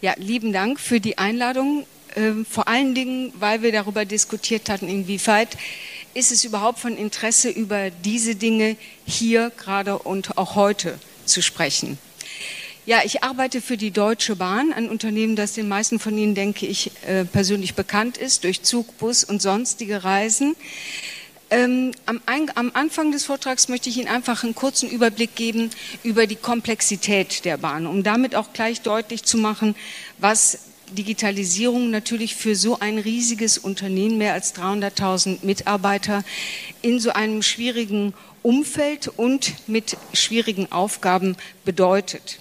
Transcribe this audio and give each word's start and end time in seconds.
Ja, 0.00 0.14
lieben 0.16 0.52
Dank 0.52 0.78
für 0.78 1.00
die 1.00 1.18
Einladung. 1.18 1.84
Ähm, 2.14 2.46
vor 2.46 2.68
allen 2.68 2.94
Dingen, 2.94 3.32
weil 3.40 3.62
wir 3.62 3.72
darüber 3.72 4.04
diskutiert 4.04 4.70
hatten, 4.70 4.88
inwieweit 4.88 5.58
ist 6.14 6.30
es 6.30 6.44
überhaupt 6.44 6.78
von 6.78 6.96
Interesse, 6.96 7.50
über 7.50 7.90
diese 7.90 8.36
Dinge 8.36 8.76
hier 9.04 9.50
gerade 9.56 9.98
und 9.98 10.38
auch 10.38 10.54
heute 10.54 11.00
zu 11.24 11.42
sprechen. 11.42 11.98
Ja, 12.86 13.00
ich 13.04 13.24
arbeite 13.24 13.60
für 13.60 13.76
die 13.76 13.90
Deutsche 13.90 14.36
Bahn, 14.36 14.72
ein 14.72 14.88
Unternehmen, 14.88 15.34
das 15.34 15.54
den 15.54 15.66
meisten 15.66 15.98
von 15.98 16.16
Ihnen, 16.16 16.36
denke 16.36 16.66
ich, 16.66 16.92
äh, 17.04 17.24
persönlich 17.24 17.74
bekannt 17.74 18.18
ist 18.18 18.44
durch 18.44 18.62
Zug, 18.62 18.96
Bus 18.98 19.24
und 19.24 19.42
sonstige 19.42 20.04
Reisen. 20.04 20.54
Ähm, 21.50 21.92
am, 22.04 22.20
am, 22.54 22.70
Anfang 22.74 23.10
des 23.10 23.24
Vortrags 23.24 23.68
möchte 23.68 23.88
ich 23.88 23.96
Ihnen 23.96 24.08
einfach 24.08 24.44
einen 24.44 24.54
kurzen 24.54 24.90
Überblick 24.90 25.34
geben 25.34 25.70
über 26.02 26.26
die 26.26 26.36
Komplexität 26.36 27.46
der 27.46 27.56
Bahn, 27.56 27.86
um 27.86 28.02
damit 28.02 28.34
auch 28.34 28.52
gleich 28.52 28.82
deutlich 28.82 29.24
zu 29.24 29.38
machen, 29.38 29.74
was 30.18 30.58
Digitalisierung 30.92 31.90
natürlich 31.90 32.34
für 32.34 32.54
so 32.54 32.78
ein 32.80 32.98
riesiges 32.98 33.56
Unternehmen, 33.56 34.18
mehr 34.18 34.34
als 34.34 34.54
300.000 34.54 35.38
Mitarbeiter, 35.42 36.22
in 36.82 37.00
so 37.00 37.10
einem 37.10 37.42
schwierigen 37.42 38.14
Umfeld 38.42 39.08
und 39.08 39.54
mit 39.68 39.96
schwierigen 40.12 40.70
Aufgaben 40.70 41.36
bedeutet 41.64 42.38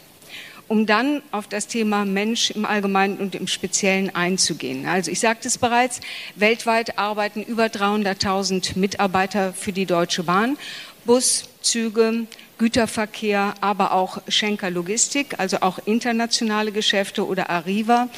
um 0.67 0.85
dann 0.85 1.21
auf 1.31 1.47
das 1.47 1.67
Thema 1.67 2.05
Mensch 2.05 2.51
im 2.51 2.65
Allgemeinen 2.65 3.17
und 3.17 3.35
im 3.35 3.47
Speziellen 3.47 4.13
einzugehen. 4.13 4.85
Also 4.85 5.11
ich 5.11 5.19
sagte 5.19 5.47
es 5.47 5.57
bereits, 5.57 6.01
weltweit 6.35 6.97
arbeiten 6.97 7.43
über 7.43 7.65
300.000 7.65 8.77
Mitarbeiter 8.77 9.53
für 9.53 9.71
die 9.71 9.85
Deutsche 9.85 10.23
Bahn, 10.23 10.57
Bus, 11.05 11.45
Züge, 11.61 12.27
Güterverkehr, 12.57 13.53
aber 13.61 13.93
auch 13.93 14.21
Schenker 14.27 14.69
Logistik, 14.69 15.39
also 15.39 15.57
auch 15.61 15.79
internationale 15.85 16.71
Geschäfte 16.71 17.25
oder 17.25 17.49
Arriva, 17.49 18.09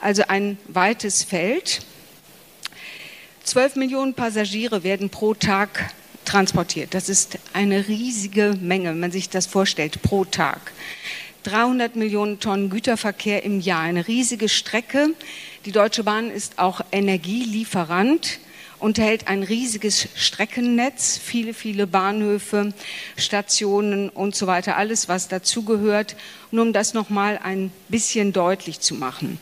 also 0.00 0.22
ein 0.28 0.58
weites 0.68 1.24
Feld. 1.24 1.80
Zwölf 3.42 3.76
Millionen 3.76 4.14
Passagiere 4.14 4.82
werden 4.82 5.08
pro 5.08 5.34
Tag 5.34 5.92
transportiert. 6.24 6.94
Das 6.94 7.08
ist 7.08 7.38
eine 7.52 7.88
riesige 7.88 8.56
Menge, 8.60 8.90
wenn 8.90 9.00
man 9.00 9.12
sich 9.12 9.30
das 9.30 9.46
vorstellt, 9.46 10.02
pro 10.02 10.24
Tag. 10.24 10.72
300 11.46 11.94
Millionen 11.96 12.40
Tonnen 12.40 12.70
Güterverkehr 12.70 13.44
im 13.44 13.60
Jahr, 13.60 13.82
eine 13.82 14.08
riesige 14.08 14.48
Strecke. 14.48 15.10
Die 15.64 15.72
Deutsche 15.72 16.02
Bahn 16.02 16.30
ist 16.30 16.58
auch 16.58 16.80
Energielieferant 16.90 18.40
unterhält 18.78 19.28
ein 19.28 19.42
riesiges 19.42 20.08
Streckennetz, 20.14 21.18
viele, 21.18 21.54
viele 21.54 21.86
Bahnhöfe, 21.86 22.74
Stationen 23.16 24.10
und 24.10 24.34
so 24.34 24.46
weiter, 24.46 24.76
alles, 24.76 25.08
was 25.08 25.28
dazugehört. 25.28 26.16
Nur 26.50 26.64
um 26.64 26.72
das 26.72 26.94
nochmal 26.94 27.40
ein 27.42 27.72
bisschen 27.88 28.32
deutlich 28.32 28.80
zu 28.80 28.94
machen. 28.94 29.38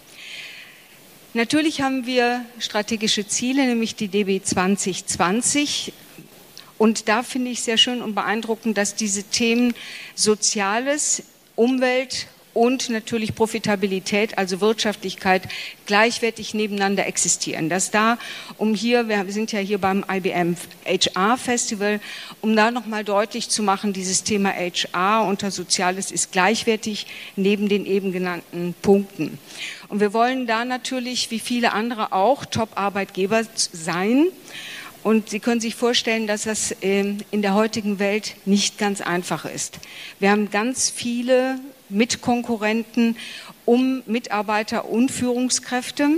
Natürlich 1.32 1.80
haben 1.80 2.06
wir 2.06 2.44
strategische 2.60 3.26
Ziele, 3.26 3.66
nämlich 3.66 3.96
die 3.96 4.08
DB 4.08 4.40
2020. 4.40 5.92
Und 6.78 7.08
da 7.08 7.22
finde 7.22 7.50
ich 7.50 7.62
sehr 7.62 7.76
schön 7.76 8.02
und 8.02 8.14
beeindruckend, 8.14 8.78
dass 8.78 8.94
diese 8.94 9.24
Themen 9.24 9.74
Soziales, 10.14 11.24
Umwelt 11.56 12.26
und 12.54 12.88
natürlich 12.88 13.34
Profitabilität, 13.34 14.38
also 14.38 14.60
Wirtschaftlichkeit, 14.60 15.42
gleichwertig 15.86 16.54
nebeneinander 16.54 17.06
existieren. 17.06 17.68
Dass 17.68 17.90
da, 17.90 18.16
um 18.56 18.74
hier, 18.74 19.08
wir 19.08 19.24
sind 19.28 19.52
ja 19.52 19.58
hier 19.58 19.78
beim 19.78 20.04
IBM 20.10 20.56
HR 20.86 21.36
Festival, 21.36 22.00
um 22.40 22.56
da 22.56 22.70
nochmal 22.70 23.04
deutlich 23.04 23.48
zu 23.48 23.62
machen, 23.62 23.92
dieses 23.92 24.22
Thema 24.22 24.50
HR 24.50 25.26
unter 25.26 25.50
Soziales 25.50 26.10
ist 26.10 26.32
gleichwertig 26.32 27.06
neben 27.36 27.68
den 27.68 27.84
eben 27.84 28.12
genannten 28.12 28.74
Punkten. 28.80 29.38
Und 29.88 30.00
wir 30.00 30.12
wollen 30.12 30.46
da 30.46 30.64
natürlich, 30.64 31.30
wie 31.30 31.40
viele 31.40 31.72
andere 31.72 32.12
auch, 32.12 32.44
Top-Arbeitgeber 32.44 33.42
sein. 33.54 34.26
Und 35.04 35.28
Sie 35.28 35.38
können 35.38 35.60
sich 35.60 35.74
vorstellen, 35.74 36.26
dass 36.26 36.44
das 36.44 36.74
ähm, 36.80 37.18
in 37.30 37.42
der 37.42 37.52
heutigen 37.52 37.98
Welt 37.98 38.36
nicht 38.46 38.78
ganz 38.78 39.02
einfach 39.02 39.44
ist. 39.44 39.78
Wir 40.18 40.30
haben 40.30 40.50
ganz 40.50 40.88
viele 40.88 41.60
Mitkonkurrenten 41.90 43.18
um 43.66 44.02
Mitarbeiter 44.06 44.86
und 44.88 45.10
Führungskräfte. 45.10 46.08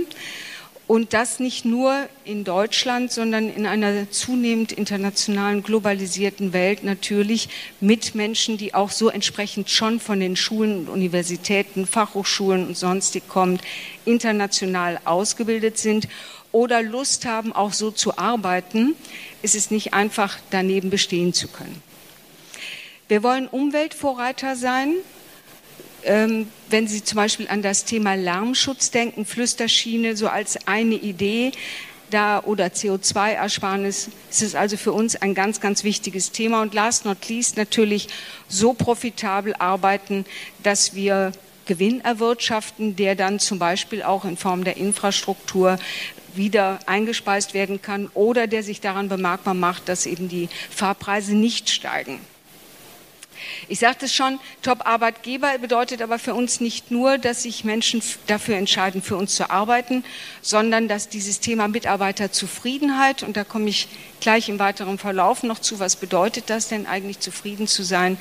Und 0.87 1.11
das 1.11 1.41
nicht 1.41 1.65
nur 1.65 2.07
in 2.23 2.45
Deutschland, 2.45 3.11
sondern 3.11 3.49
in 3.49 3.65
einer 3.65 4.09
zunehmend 4.09 4.71
internationalen, 4.71 5.63
globalisierten 5.63 6.53
Welt 6.53 6.85
natürlich 6.85 7.49
mit 7.81 8.15
Menschen, 8.15 8.57
die 8.57 8.73
auch 8.73 8.91
so 8.91 9.09
entsprechend 9.09 9.69
schon 9.69 9.99
von 9.99 10.21
den 10.21 10.37
Schulen 10.37 10.79
und 10.79 10.87
Universitäten, 10.87 11.85
Fachhochschulen 11.85 12.67
und 12.67 12.77
sonstig 12.77 13.27
kommt, 13.27 13.61
international 14.05 15.01
ausgebildet 15.03 15.77
sind 15.77 16.07
oder 16.51 16.81
Lust 16.81 17.25
haben, 17.25 17.53
auch 17.53 17.73
so 17.73 17.91
zu 17.91 18.17
arbeiten, 18.17 18.95
ist 19.41 19.55
es 19.55 19.71
nicht 19.71 19.93
einfach, 19.93 20.37
daneben 20.49 20.89
bestehen 20.89 21.33
zu 21.33 21.47
können. 21.47 21.81
Wir 23.07 23.23
wollen 23.23 23.47
Umweltvorreiter 23.47 24.55
sein. 24.55 24.93
Ähm, 26.03 26.47
wenn 26.69 26.87
Sie 26.87 27.03
zum 27.03 27.17
Beispiel 27.17 27.47
an 27.47 27.61
das 27.61 27.85
Thema 27.85 28.15
Lärmschutz 28.15 28.91
denken, 28.91 29.25
Flüsterschiene 29.25 30.15
so 30.15 30.27
als 30.27 30.67
eine 30.67 30.95
Idee, 30.95 31.51
da 32.09 32.41
oder 32.43 32.67
CO2-Ersparnis 32.67 34.09
ist 34.29 34.41
es 34.41 34.55
also 34.55 34.77
für 34.77 34.93
uns 34.93 35.15
ein 35.15 35.33
ganz, 35.33 35.59
ganz 35.59 35.83
wichtiges 35.83 36.31
Thema. 36.31 36.61
Und 36.61 36.73
last 36.73 37.05
not 37.05 37.27
least 37.27 37.57
natürlich 37.57 38.07
so 38.47 38.73
profitabel 38.73 39.53
arbeiten, 39.55 40.25
dass 40.63 40.95
wir 40.95 41.31
Gewinn 41.65 42.01
erwirtschaften, 42.01 42.95
der 42.95 43.15
dann 43.15 43.39
zum 43.39 43.59
Beispiel 43.59 44.03
auch 44.03 44.23
in 44.23 44.37
Form 44.37 44.63
der 44.63 44.77
Infrastruktur 44.77 45.77
wieder 46.37 46.79
eingespeist 46.85 47.53
werden 47.53 47.81
kann 47.81 48.07
oder 48.13 48.47
der 48.47 48.63
sich 48.63 48.81
daran 48.81 49.09
bemerkbar 49.09 49.53
macht, 49.53 49.89
dass 49.89 50.05
eben 50.05 50.29
die 50.29 50.49
Fahrpreise 50.69 51.35
nicht 51.35 51.69
steigen. 51.69 52.19
Ich 53.67 53.79
sagte 53.79 54.05
es 54.05 54.13
schon, 54.13 54.39
Top-Arbeitgeber 54.61 55.57
bedeutet 55.57 56.01
aber 56.01 56.19
für 56.19 56.33
uns 56.33 56.61
nicht 56.61 56.91
nur, 56.91 57.17
dass 57.17 57.43
sich 57.43 57.63
Menschen 57.63 58.01
dafür 58.27 58.55
entscheiden, 58.55 59.01
für 59.01 59.17
uns 59.17 59.35
zu 59.35 59.49
arbeiten, 59.49 60.03
sondern 60.41 60.87
dass 60.87 61.09
dieses 61.09 61.39
Thema 61.39 61.67
Mitarbeiterzufriedenheit, 61.67 63.23
und 63.23 63.37
da 63.37 63.43
komme 63.43 63.69
ich 63.69 63.87
gleich 64.19 64.49
im 64.49 64.59
weiteren 64.59 64.97
Verlauf 64.97 65.43
noch 65.43 65.59
zu, 65.59 65.79
was 65.79 65.95
bedeutet 65.95 66.49
das 66.49 66.67
denn 66.67 66.85
eigentlich, 66.85 67.19
zufrieden 67.19 67.67
zu 67.67 67.83
sein, 67.83 68.17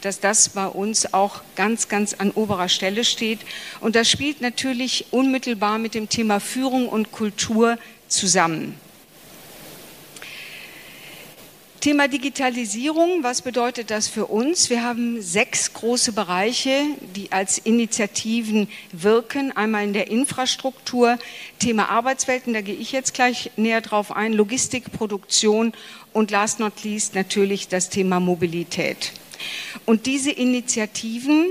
dass 0.00 0.20
das 0.20 0.50
bei 0.50 0.66
uns 0.66 1.12
auch 1.12 1.42
ganz, 1.56 1.88
ganz 1.88 2.14
an 2.14 2.30
oberer 2.30 2.68
Stelle 2.68 3.04
steht. 3.04 3.40
Und 3.80 3.96
das 3.96 4.10
spielt 4.10 4.40
natürlich 4.40 5.06
unmittelbar 5.10 5.78
mit 5.78 5.94
dem 5.94 6.08
Thema 6.08 6.40
Führung 6.40 6.88
und 6.88 7.12
Kultur 7.12 7.78
zusammen. 8.08 8.78
Thema 11.80 12.08
Digitalisierung, 12.08 13.22
was 13.22 13.40
bedeutet 13.40 13.90
das 13.90 14.06
für 14.06 14.26
uns? 14.26 14.68
Wir 14.68 14.84
haben 14.84 15.22
sechs 15.22 15.72
große 15.72 16.12
Bereiche, 16.12 16.84
die 17.16 17.32
als 17.32 17.56
Initiativen 17.56 18.68
wirken. 18.92 19.56
Einmal 19.56 19.84
in 19.84 19.94
der 19.94 20.10
Infrastruktur, 20.10 21.18
Thema 21.58 21.88
Arbeitswelten, 21.88 22.52
da 22.52 22.60
gehe 22.60 22.74
ich 22.74 22.92
jetzt 22.92 23.14
gleich 23.14 23.52
näher 23.56 23.80
drauf 23.80 24.14
ein, 24.14 24.34
Logistik, 24.34 24.92
Produktion 24.92 25.72
und 26.12 26.30
last 26.30 26.60
not 26.60 26.84
least 26.84 27.14
natürlich 27.14 27.68
das 27.68 27.88
Thema 27.88 28.20
Mobilität. 28.20 29.12
Und 29.86 30.04
diese 30.04 30.32
Initiativen 30.32 31.46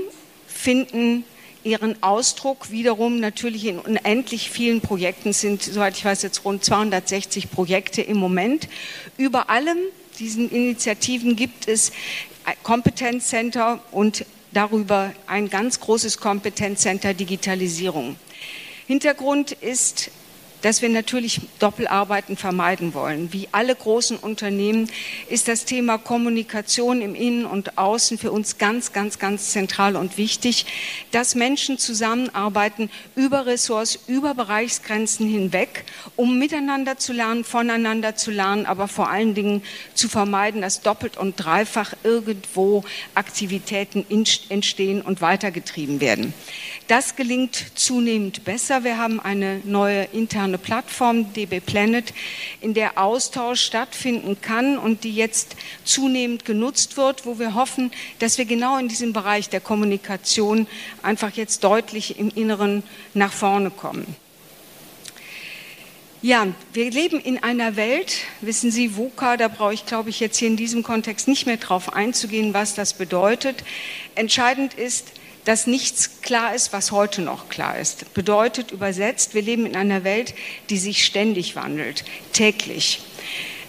finden 0.46 1.24
ihren 1.64 2.00
Ausdruck 2.04 2.70
wiederum 2.70 3.18
natürlich 3.18 3.66
in 3.66 3.80
unendlich 3.80 4.48
vielen 4.48 4.80
Projekten 4.80 5.32
sind, 5.32 5.64
soweit 5.64 5.96
ich 5.96 6.04
weiß, 6.04 6.22
jetzt 6.22 6.44
rund 6.44 6.64
260 6.64 7.50
Projekte 7.50 8.00
im 8.00 8.16
Moment. 8.16 8.68
Über 9.16 9.50
allem 9.50 9.78
diesen 10.20 10.50
Initiativen 10.50 11.34
gibt 11.34 11.66
es 11.66 11.92
Kompetenzcenter 12.62 13.80
und 13.90 14.24
darüber 14.52 15.12
ein 15.26 15.48
ganz 15.48 15.80
großes 15.80 16.18
Kompetenzcenter 16.18 17.14
Digitalisierung. 17.14 18.16
Hintergrund 18.86 19.52
ist 19.52 20.10
dass 20.62 20.82
wir 20.82 20.88
natürlich 20.88 21.40
Doppelarbeiten 21.58 22.36
vermeiden 22.36 22.94
wollen. 22.94 23.32
Wie 23.32 23.48
alle 23.52 23.74
großen 23.74 24.16
Unternehmen 24.16 24.90
ist 25.28 25.48
das 25.48 25.64
Thema 25.64 25.98
Kommunikation 25.98 27.02
im 27.02 27.14
Innen 27.14 27.46
und 27.46 27.78
Außen 27.78 28.18
für 28.18 28.32
uns 28.32 28.58
ganz, 28.58 28.92
ganz, 28.92 29.18
ganz 29.18 29.50
zentral 29.52 29.96
und 29.96 30.18
wichtig, 30.18 30.66
dass 31.12 31.34
Menschen 31.34 31.78
zusammenarbeiten 31.78 32.90
über 33.14 33.46
Ressorts, 33.46 33.98
über 34.06 34.34
Bereichsgrenzen 34.34 35.28
hinweg, 35.28 35.84
um 36.16 36.38
miteinander 36.38 36.98
zu 36.98 37.12
lernen, 37.12 37.44
voneinander 37.44 38.16
zu 38.16 38.30
lernen, 38.30 38.66
aber 38.66 38.88
vor 38.88 39.10
allen 39.10 39.34
Dingen 39.34 39.62
zu 39.94 40.08
vermeiden, 40.08 40.60
dass 40.62 40.82
doppelt 40.82 41.16
und 41.16 41.36
dreifach 41.36 41.94
irgendwo 42.02 42.84
Aktivitäten 43.14 44.04
entstehen 44.48 45.02
und 45.02 45.20
weitergetrieben 45.20 46.00
werden. 46.00 46.34
Das 46.88 47.16
gelingt 47.16 47.66
zunehmend 47.76 48.44
besser. 48.44 48.82
Wir 48.82 48.98
haben 48.98 49.20
eine 49.20 49.60
neue 49.64 50.04
interne 50.04 50.49
eine 50.50 50.58
Plattform, 50.58 51.32
DB 51.32 51.60
Planet, 51.60 52.12
in 52.60 52.74
der 52.74 52.98
Austausch 52.98 53.62
stattfinden 53.62 54.40
kann 54.40 54.78
und 54.78 55.04
die 55.04 55.14
jetzt 55.14 55.56
zunehmend 55.84 56.44
genutzt 56.44 56.96
wird, 56.96 57.24
wo 57.26 57.38
wir 57.38 57.54
hoffen, 57.54 57.90
dass 58.18 58.38
wir 58.38 58.44
genau 58.44 58.76
in 58.78 58.88
diesem 58.88 59.12
Bereich 59.12 59.48
der 59.48 59.60
Kommunikation 59.60 60.66
einfach 61.02 61.32
jetzt 61.32 61.64
deutlich 61.64 62.18
im 62.18 62.30
Inneren 62.34 62.82
nach 63.14 63.32
vorne 63.32 63.70
kommen. 63.70 64.16
Ja, 66.22 66.48
wir 66.74 66.90
leben 66.90 67.18
in 67.18 67.42
einer 67.42 67.76
Welt, 67.76 68.14
wissen 68.42 68.70
Sie, 68.70 68.94
VUCA, 68.94 69.38
da 69.38 69.48
brauche 69.48 69.72
ich, 69.72 69.86
glaube 69.86 70.10
ich, 70.10 70.20
jetzt 70.20 70.36
hier 70.36 70.48
in 70.48 70.56
diesem 70.58 70.82
Kontext 70.82 71.28
nicht 71.28 71.46
mehr 71.46 71.56
drauf 71.56 71.94
einzugehen, 71.94 72.52
was 72.52 72.74
das 72.74 72.92
bedeutet. 72.92 73.64
Entscheidend 74.16 74.74
ist, 74.74 75.12
dass 75.44 75.66
nichts 75.66 76.20
klar 76.22 76.54
ist, 76.54 76.72
was 76.72 76.92
heute 76.92 77.22
noch 77.22 77.48
klar 77.48 77.78
ist. 77.78 78.12
Bedeutet 78.14 78.70
übersetzt, 78.70 79.34
wir 79.34 79.42
leben 79.42 79.66
in 79.66 79.76
einer 79.76 80.04
Welt, 80.04 80.34
die 80.68 80.78
sich 80.78 81.04
ständig 81.04 81.56
wandelt, 81.56 82.04
täglich. 82.32 83.00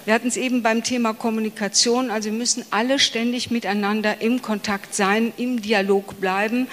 Wir 0.05 0.15
hatten 0.15 0.29
es 0.29 0.37
eben 0.37 0.63
beim 0.63 0.83
Thema 0.83 1.13
Kommunikation, 1.13 2.09
also 2.09 2.31
wir 2.31 2.37
müssen 2.37 2.65
alle 2.71 2.97
ständig 2.97 3.51
miteinander 3.51 4.21
im 4.21 4.41
Kontakt 4.41 4.95
sein, 4.95 5.31
im 5.37 5.61
Dialog 5.61 6.19
bleiben 6.19 6.67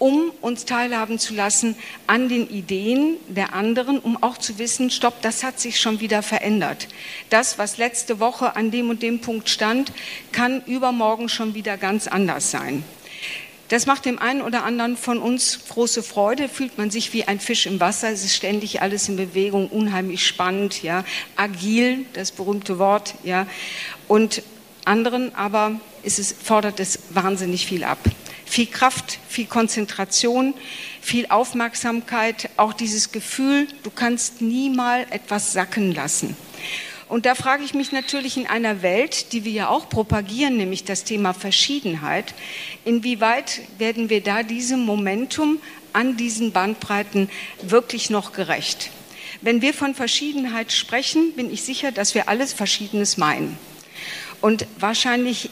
um 0.00 0.32
uns 0.40 0.64
teilhaben 0.64 1.18
zu 1.18 1.34
lassen 1.34 1.76
an 2.06 2.28
den 2.28 2.48
Ideen 2.48 3.16
der 3.28 3.52
anderen, 3.52 3.98
um 3.98 4.20
auch 4.22 4.38
zu 4.38 4.58
wissen, 4.58 4.90
stopp, 4.90 5.20
das 5.20 5.44
hat 5.44 5.60
sich 5.60 5.78
schon 5.78 6.00
wieder 6.00 6.22
verändert. 6.22 6.88
Das, 7.28 7.58
was 7.58 7.76
letzte 7.76 8.18
Woche 8.18 8.56
an 8.56 8.70
dem 8.70 8.88
und 8.88 9.02
dem 9.02 9.20
Punkt 9.20 9.50
stand, 9.50 9.92
kann 10.32 10.62
übermorgen 10.64 11.28
schon 11.28 11.54
wieder 11.54 11.76
ganz 11.76 12.08
anders 12.08 12.50
sein. 12.50 12.82
Das 13.70 13.86
macht 13.86 14.04
dem 14.04 14.18
einen 14.18 14.42
oder 14.42 14.64
anderen 14.64 14.96
von 14.96 15.18
uns 15.18 15.60
große 15.68 16.02
Freude, 16.02 16.48
fühlt 16.48 16.76
man 16.76 16.90
sich 16.90 17.12
wie 17.12 17.28
ein 17.28 17.38
Fisch 17.38 17.66
im 17.66 17.78
Wasser, 17.78 18.10
es 18.10 18.24
ist 18.24 18.34
ständig 18.34 18.82
alles 18.82 19.08
in 19.08 19.14
Bewegung, 19.14 19.68
unheimlich 19.68 20.26
spannend, 20.26 20.82
ja, 20.82 21.04
agil, 21.36 22.04
das 22.12 22.32
berühmte 22.32 22.80
Wort, 22.80 23.14
ja. 23.22 23.46
Und 24.08 24.42
anderen 24.84 25.32
aber 25.36 25.80
ist 26.02 26.18
es, 26.18 26.32
fordert 26.32 26.80
es 26.80 26.98
wahnsinnig 27.10 27.64
viel 27.64 27.84
ab. 27.84 27.98
Viel 28.44 28.66
Kraft, 28.66 29.20
viel 29.28 29.46
Konzentration, 29.46 30.52
viel 31.00 31.26
Aufmerksamkeit, 31.28 32.50
auch 32.56 32.72
dieses 32.72 33.12
Gefühl, 33.12 33.68
du 33.84 33.90
kannst 33.90 34.40
nie 34.40 34.68
mal 34.68 35.06
etwas 35.10 35.52
sacken 35.52 35.94
lassen. 35.94 36.36
Und 37.10 37.26
da 37.26 37.34
frage 37.34 37.64
ich 37.64 37.74
mich 37.74 37.90
natürlich 37.90 38.36
in 38.36 38.46
einer 38.46 38.82
Welt, 38.82 39.32
die 39.32 39.44
wir 39.44 39.50
ja 39.50 39.68
auch 39.68 39.88
propagieren, 39.88 40.56
nämlich 40.56 40.84
das 40.84 41.02
Thema 41.02 41.34
Verschiedenheit, 41.34 42.34
inwieweit 42.84 43.62
werden 43.78 44.10
wir 44.10 44.20
da 44.22 44.44
diesem 44.44 44.86
Momentum 44.86 45.58
an 45.92 46.16
diesen 46.16 46.52
Bandbreiten 46.52 47.28
wirklich 47.62 48.10
noch 48.10 48.32
gerecht? 48.32 48.90
Wenn 49.40 49.60
wir 49.60 49.74
von 49.74 49.96
Verschiedenheit 49.96 50.70
sprechen, 50.70 51.32
bin 51.32 51.52
ich 51.52 51.62
sicher, 51.62 51.90
dass 51.90 52.14
wir 52.14 52.28
alles 52.28 52.52
Verschiedenes 52.52 53.16
meinen. 53.16 53.58
Und 54.40 54.66
wahrscheinlich 54.78 55.50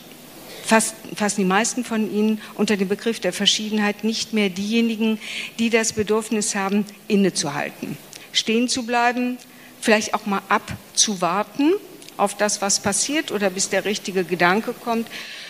fast, 0.65 0.95
fast 1.17 1.39
die 1.39 1.45
meisten 1.45 1.83
von 1.83 2.09
Ihnen 2.15 2.41
unter 2.55 2.77
dem 2.77 2.87
Begriff 2.87 3.19
der 3.19 3.33
Verschiedenheit 3.33 4.05
nicht 4.05 4.33
mehr 4.33 4.49
diejenigen, 4.49 5.19
die 5.59 5.71
das 5.71 5.93
Bedürfnis 5.93 6.55
haben, 6.55 6.87
innezuhalten, 7.09 7.97
stehen 8.33 8.69
zu 8.69 8.87
bleiben, 8.87 9.39
vielleicht 9.81 10.15
auch 10.15 10.27
mal 10.27 10.43
abzuwarten 10.49 11.73
auf 12.17 12.37
das, 12.37 12.61
was 12.61 12.81
passiert 12.81 13.31
oder 13.31 13.51
bis 13.51 13.69
der 13.69 13.85
richtige 13.85 14.25
Gedanke 14.25 14.73
kommt, 14.73 15.09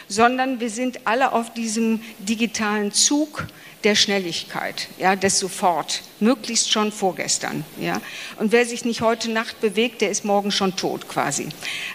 sondern 0.09 0.61
wir 0.61 0.71
sind 0.71 1.07
alle 1.07 1.33
auf 1.33 1.53
diesem 1.53 2.01
digitalen 2.19 2.93
Zug 2.93 3.47
der 3.85 3.95
Schnelligkeit, 3.95 4.89
ja, 4.99 5.15
des 5.15 5.39
Sofort, 5.39 6.03
möglichst 6.19 6.73
schon 6.73 6.91
vorgestern, 6.91 7.65
ja. 7.81 8.01
Und 8.39 8.51
wer 8.51 8.67
sich 8.67 8.85
nicht 8.85 9.03
heute 9.03 9.31
Nacht 9.31 9.61
bewegt, 9.61 10.01
der 10.01 10.11
ist 10.11 10.25
morgen 10.25 10.51
schon 10.51 10.75
tot 10.75 11.09
quasi. 11.09 11.49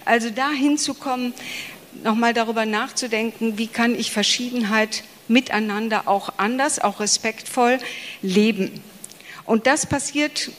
Also 0.06 0.30
dahin 0.30 0.78
zu 0.78 0.94
kommen, 0.94 1.34
nochmal 2.04 2.34
darüber 2.34 2.66
nachzudenken, 2.66 3.58
wie 3.58 3.68
kann 3.68 3.96
ich 4.00 4.12
Verschiedenheit 4.12 5.04
miteinander 5.28 6.08
auch 6.08 6.34
anders, 6.38 6.80
auch 6.80 7.00
respektvoll 7.00 7.80
leben. 8.22 8.82
Und 9.46 9.68
das 9.68 9.86
passiert, 9.86 10.52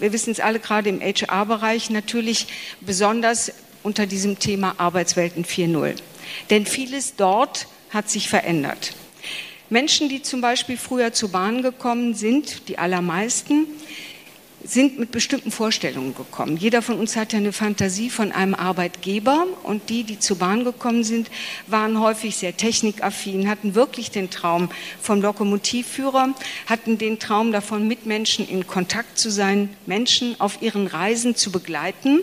wir 0.00 0.12
wissen 0.12 0.30
es 0.30 0.40
alle 0.40 0.60
gerade 0.60 0.88
im 0.88 1.00
HR-Bereich, 1.00 1.90
natürlich 1.90 2.46
besonders 2.80 3.52
unter 3.82 4.06
diesem 4.06 4.38
Thema 4.38 4.74
Arbeitswelten 4.78 5.44
4.0. 5.44 5.94
Denn 6.50 6.66
vieles 6.66 7.16
dort 7.16 7.66
hat 7.90 8.10
sich 8.10 8.28
verändert. 8.28 8.92
Menschen, 9.70 10.08
die 10.08 10.22
zum 10.22 10.40
Beispiel 10.40 10.76
früher 10.76 11.12
zur 11.12 11.30
Bahn 11.30 11.62
gekommen 11.62 12.14
sind, 12.14 12.68
die 12.68 12.78
allermeisten, 12.78 13.66
sind 14.64 14.98
mit 14.98 15.12
bestimmten 15.12 15.50
Vorstellungen 15.50 16.14
gekommen. 16.14 16.56
Jeder 16.56 16.82
von 16.82 16.98
uns 16.98 17.16
hatte 17.16 17.36
eine 17.36 17.52
Fantasie 17.52 18.10
von 18.10 18.32
einem 18.32 18.54
Arbeitgeber 18.54 19.46
und 19.62 19.88
die, 19.88 20.04
die 20.04 20.18
zur 20.18 20.38
Bahn 20.38 20.64
gekommen 20.64 21.04
sind, 21.04 21.30
waren 21.66 22.00
häufig 22.00 22.36
sehr 22.36 22.56
technikaffin, 22.56 23.48
hatten 23.48 23.74
wirklich 23.74 24.10
den 24.10 24.30
Traum 24.30 24.68
vom 25.00 25.22
Lokomotivführer, 25.22 26.34
hatten 26.66 26.98
den 26.98 27.18
Traum 27.18 27.52
davon, 27.52 27.86
mit 27.86 28.06
Menschen 28.06 28.48
in 28.48 28.66
Kontakt 28.66 29.18
zu 29.18 29.30
sein, 29.30 29.70
Menschen 29.86 30.40
auf 30.40 30.60
ihren 30.60 30.86
Reisen 30.86 31.36
zu 31.36 31.52
begleiten 31.52 32.20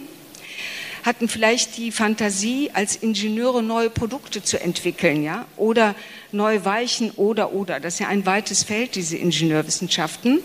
hatten 1.03 1.29
vielleicht 1.29 1.77
die 1.77 1.91
Fantasie, 1.91 2.71
als 2.73 2.95
Ingenieure 2.95 3.61
neue 3.61 3.91
Produkte 3.91 4.41
zu 4.41 4.59
entwickeln, 4.59 5.23
ja, 5.23 5.45
oder 5.55 5.93
neue 6.31 6.65
Weichen 6.65 7.11
oder 7.11 7.53
oder. 7.53 7.79
Das 7.79 7.93
ist 7.93 7.99
ja 7.99 8.07
ein 8.07 8.25
weites 8.25 8.63
Feld, 8.63 8.95
diese 8.95 9.15
Ingenieurwissenschaften. 9.15 10.39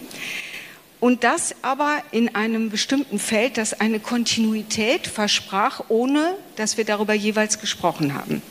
Und 1.00 1.24
das 1.24 1.54
aber 1.62 2.02
in 2.12 2.34
einem 2.34 2.68
bestimmten 2.68 3.18
Feld, 3.18 3.56
das 3.56 3.80
eine 3.80 4.00
Kontinuität 4.00 5.06
versprach, 5.06 5.82
ohne 5.88 6.36
dass 6.56 6.76
wir 6.76 6.84
darüber 6.84 7.14
jeweils 7.14 7.58
gesprochen 7.58 8.14
haben. 8.14 8.42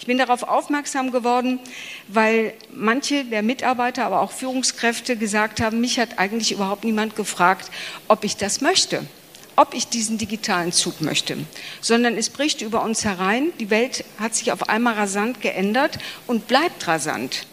Ich 0.00 0.06
bin 0.06 0.18
darauf 0.18 0.42
aufmerksam 0.42 1.12
geworden, 1.12 1.60
weil 2.08 2.54
manche 2.74 3.24
der 3.24 3.44
Mitarbeiter, 3.44 4.04
aber 4.04 4.20
auch 4.20 4.32
Führungskräfte 4.32 5.16
gesagt 5.16 5.60
haben, 5.60 5.80
mich 5.80 6.00
hat 6.00 6.18
eigentlich 6.18 6.50
überhaupt 6.50 6.82
niemand 6.82 7.14
gefragt, 7.14 7.70
ob 8.08 8.24
ich 8.24 8.36
das 8.36 8.60
möchte, 8.60 9.06
ob 9.54 9.72
ich 9.72 9.86
diesen 9.86 10.18
digitalen 10.18 10.72
Zug 10.72 11.02
möchte, 11.02 11.36
sondern 11.80 12.16
es 12.16 12.30
bricht 12.30 12.62
über 12.62 12.82
uns 12.82 13.04
herein. 13.04 13.52
Die 13.60 13.70
Welt 13.70 14.04
hat 14.18 14.34
sich 14.34 14.50
auf 14.50 14.68
einmal 14.68 14.94
rasant 14.94 15.40
geändert 15.40 15.98
und 16.26 16.48
bleibt 16.48 16.88
rasant. 16.88 17.46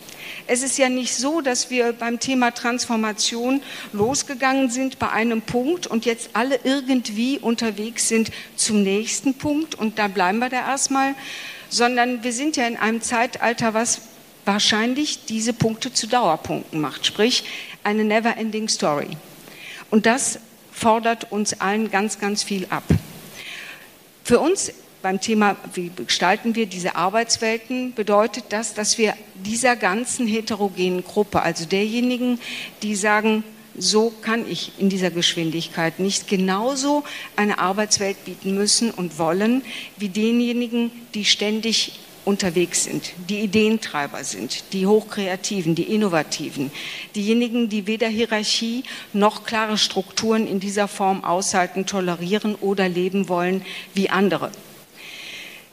Es 0.51 0.63
ist 0.63 0.80
ja 0.80 0.90
nicht 0.90 1.13
so, 1.13 1.42
dass 1.42 1.69
wir 1.69 1.94
beim 1.94 2.19
Thema 2.19 2.50
Transformation 2.50 3.62
losgegangen 3.94 4.71
sind 4.71 4.97
bei 4.97 5.12
einem 5.12 5.44
Punkt 5.44 5.85
und 5.85 6.06
jetzt 6.06 6.31
alle 6.33 6.59
irgendwie 6.64 7.38
unterwegs 7.38 8.07
sind 8.07 8.31
zum 8.56 8.81
nächsten 8.81 9.35
Punkt 9.35 9.76
und 9.76 10.00
da 10.00 10.07
bleiben 10.07 10.40
wir 10.40 10.50
da 10.50 10.68
erstmal, 10.68 11.14
sondern 11.69 12.24
wir 12.24 12.33
sind 12.33 12.57
ja 12.57 12.66
in 12.66 12.78
einem 12.78 13.00
Zeitalter, 13.00 13.76
was 13.76 14.02
wahrscheinlich 14.44 15.26
diese 15.26 15.54
Punkte 15.54 15.94
zu 15.94 16.07
Dauerpunkten 16.07 16.81
macht, 16.81 17.06
sprich 17.06 17.44
eine 17.83 18.04
never-ending 18.04 18.69
Story. 18.69 19.09
Und 19.92 20.07
das 20.07 20.40
fordert 20.71 21.31
uns 21.31 21.62
allen 21.62 21.92
ganz, 21.92 22.18
ganz 22.18 22.42
viel 22.42 22.66
ab. 22.71 22.85
Für 24.24 24.40
uns 24.40 24.71
beim 25.02 25.22
Thema, 25.22 25.56
wie 25.74 25.92
gestalten 25.96 26.56
wir 26.56 26.66
diese 26.66 26.96
Arbeitswelten, 26.96 27.94
bedeutet 27.94 28.46
das, 28.50 28.74
dass 28.74 28.98
wir 28.98 29.14
dieser 29.36 29.76
ganzen 29.76 30.28
heterogenen 30.28 31.04
Gruppe, 31.04 31.42
also 31.42 31.66
derjenigen, 31.66 32.40
die 32.84 32.96
sagen, 32.96 33.44
so 33.78 34.12
kann 34.22 34.50
ich 34.50 34.74
in 34.78 34.90
dieser 34.90 35.10
Geschwindigkeit 35.12 36.00
nicht 36.00 36.28
genauso 36.28 37.04
eine 37.36 37.60
Arbeitswelt 37.60 38.26
bieten 38.26 38.56
müssen 38.56 38.92
und 38.92 39.18
wollen, 39.18 39.64
wie 39.98 40.10
denjenigen, 40.10 40.92
die 41.14 41.24
ständig 41.24 41.94
unterwegs 42.26 42.84
sind, 42.84 43.14
die 43.30 43.40
Ideentreiber 43.40 44.24
sind, 44.24 44.74
die 44.74 44.86
Hochkreativen, 44.86 45.76
die 45.76 45.94
Innovativen, 45.94 46.72
diejenigen, 47.16 47.70
die 47.70 47.88
weder 47.88 48.08
Hierarchie 48.08 48.84
noch 49.14 49.46
klare 49.46 49.78
Strukturen 49.78 50.46
in 50.46 50.60
dieser 50.60 50.88
Form 50.88 51.24
aushalten, 51.24 51.86
tolerieren 51.86 52.56
oder 52.56 52.90
leben 52.90 53.30
wollen 53.30 53.66
wie 53.94 54.10
andere. 54.10 54.52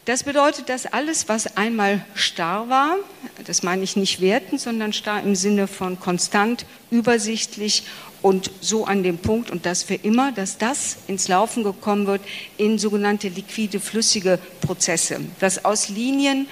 Das 0.07 0.23
bedeutet, 0.23 0.69
dass 0.69 0.87
alles, 0.87 1.29
was 1.29 1.57
einmal 1.57 2.01
starr 2.15 2.69
war, 2.69 2.95
das 3.45 3.65
meine 3.65 3.83
ich 3.83 3.97
nicht 3.97 4.21
werten, 4.21 4.57
sondern 4.57 4.93
starr 4.93 5.21
im 5.21 5.35
Sinne 5.35 5.67
von 5.67 5.99
konstant, 5.99 6.65
übersichtlich 6.93 7.83
und 8.23 8.53
so 8.61 8.85
an 8.85 9.03
dem 9.03 9.19
Punkt 9.19 9.51
und 9.51 9.67
dass 9.67 9.83
für 9.83 9.97
immer, 9.97 10.31
dass 10.31 10.59
das 10.59 10.99
ins 11.09 11.27
Laufen 11.27 11.65
gekommen 11.65 12.07
wird 12.07 12.21
in 12.57 12.79
sogenannte 12.79 13.27
liquide, 13.27 13.81
flüssige 13.81 14.39
Prozesse, 14.61 15.19
dass 15.41 15.65
aus 15.65 15.89
Linien 15.89 16.47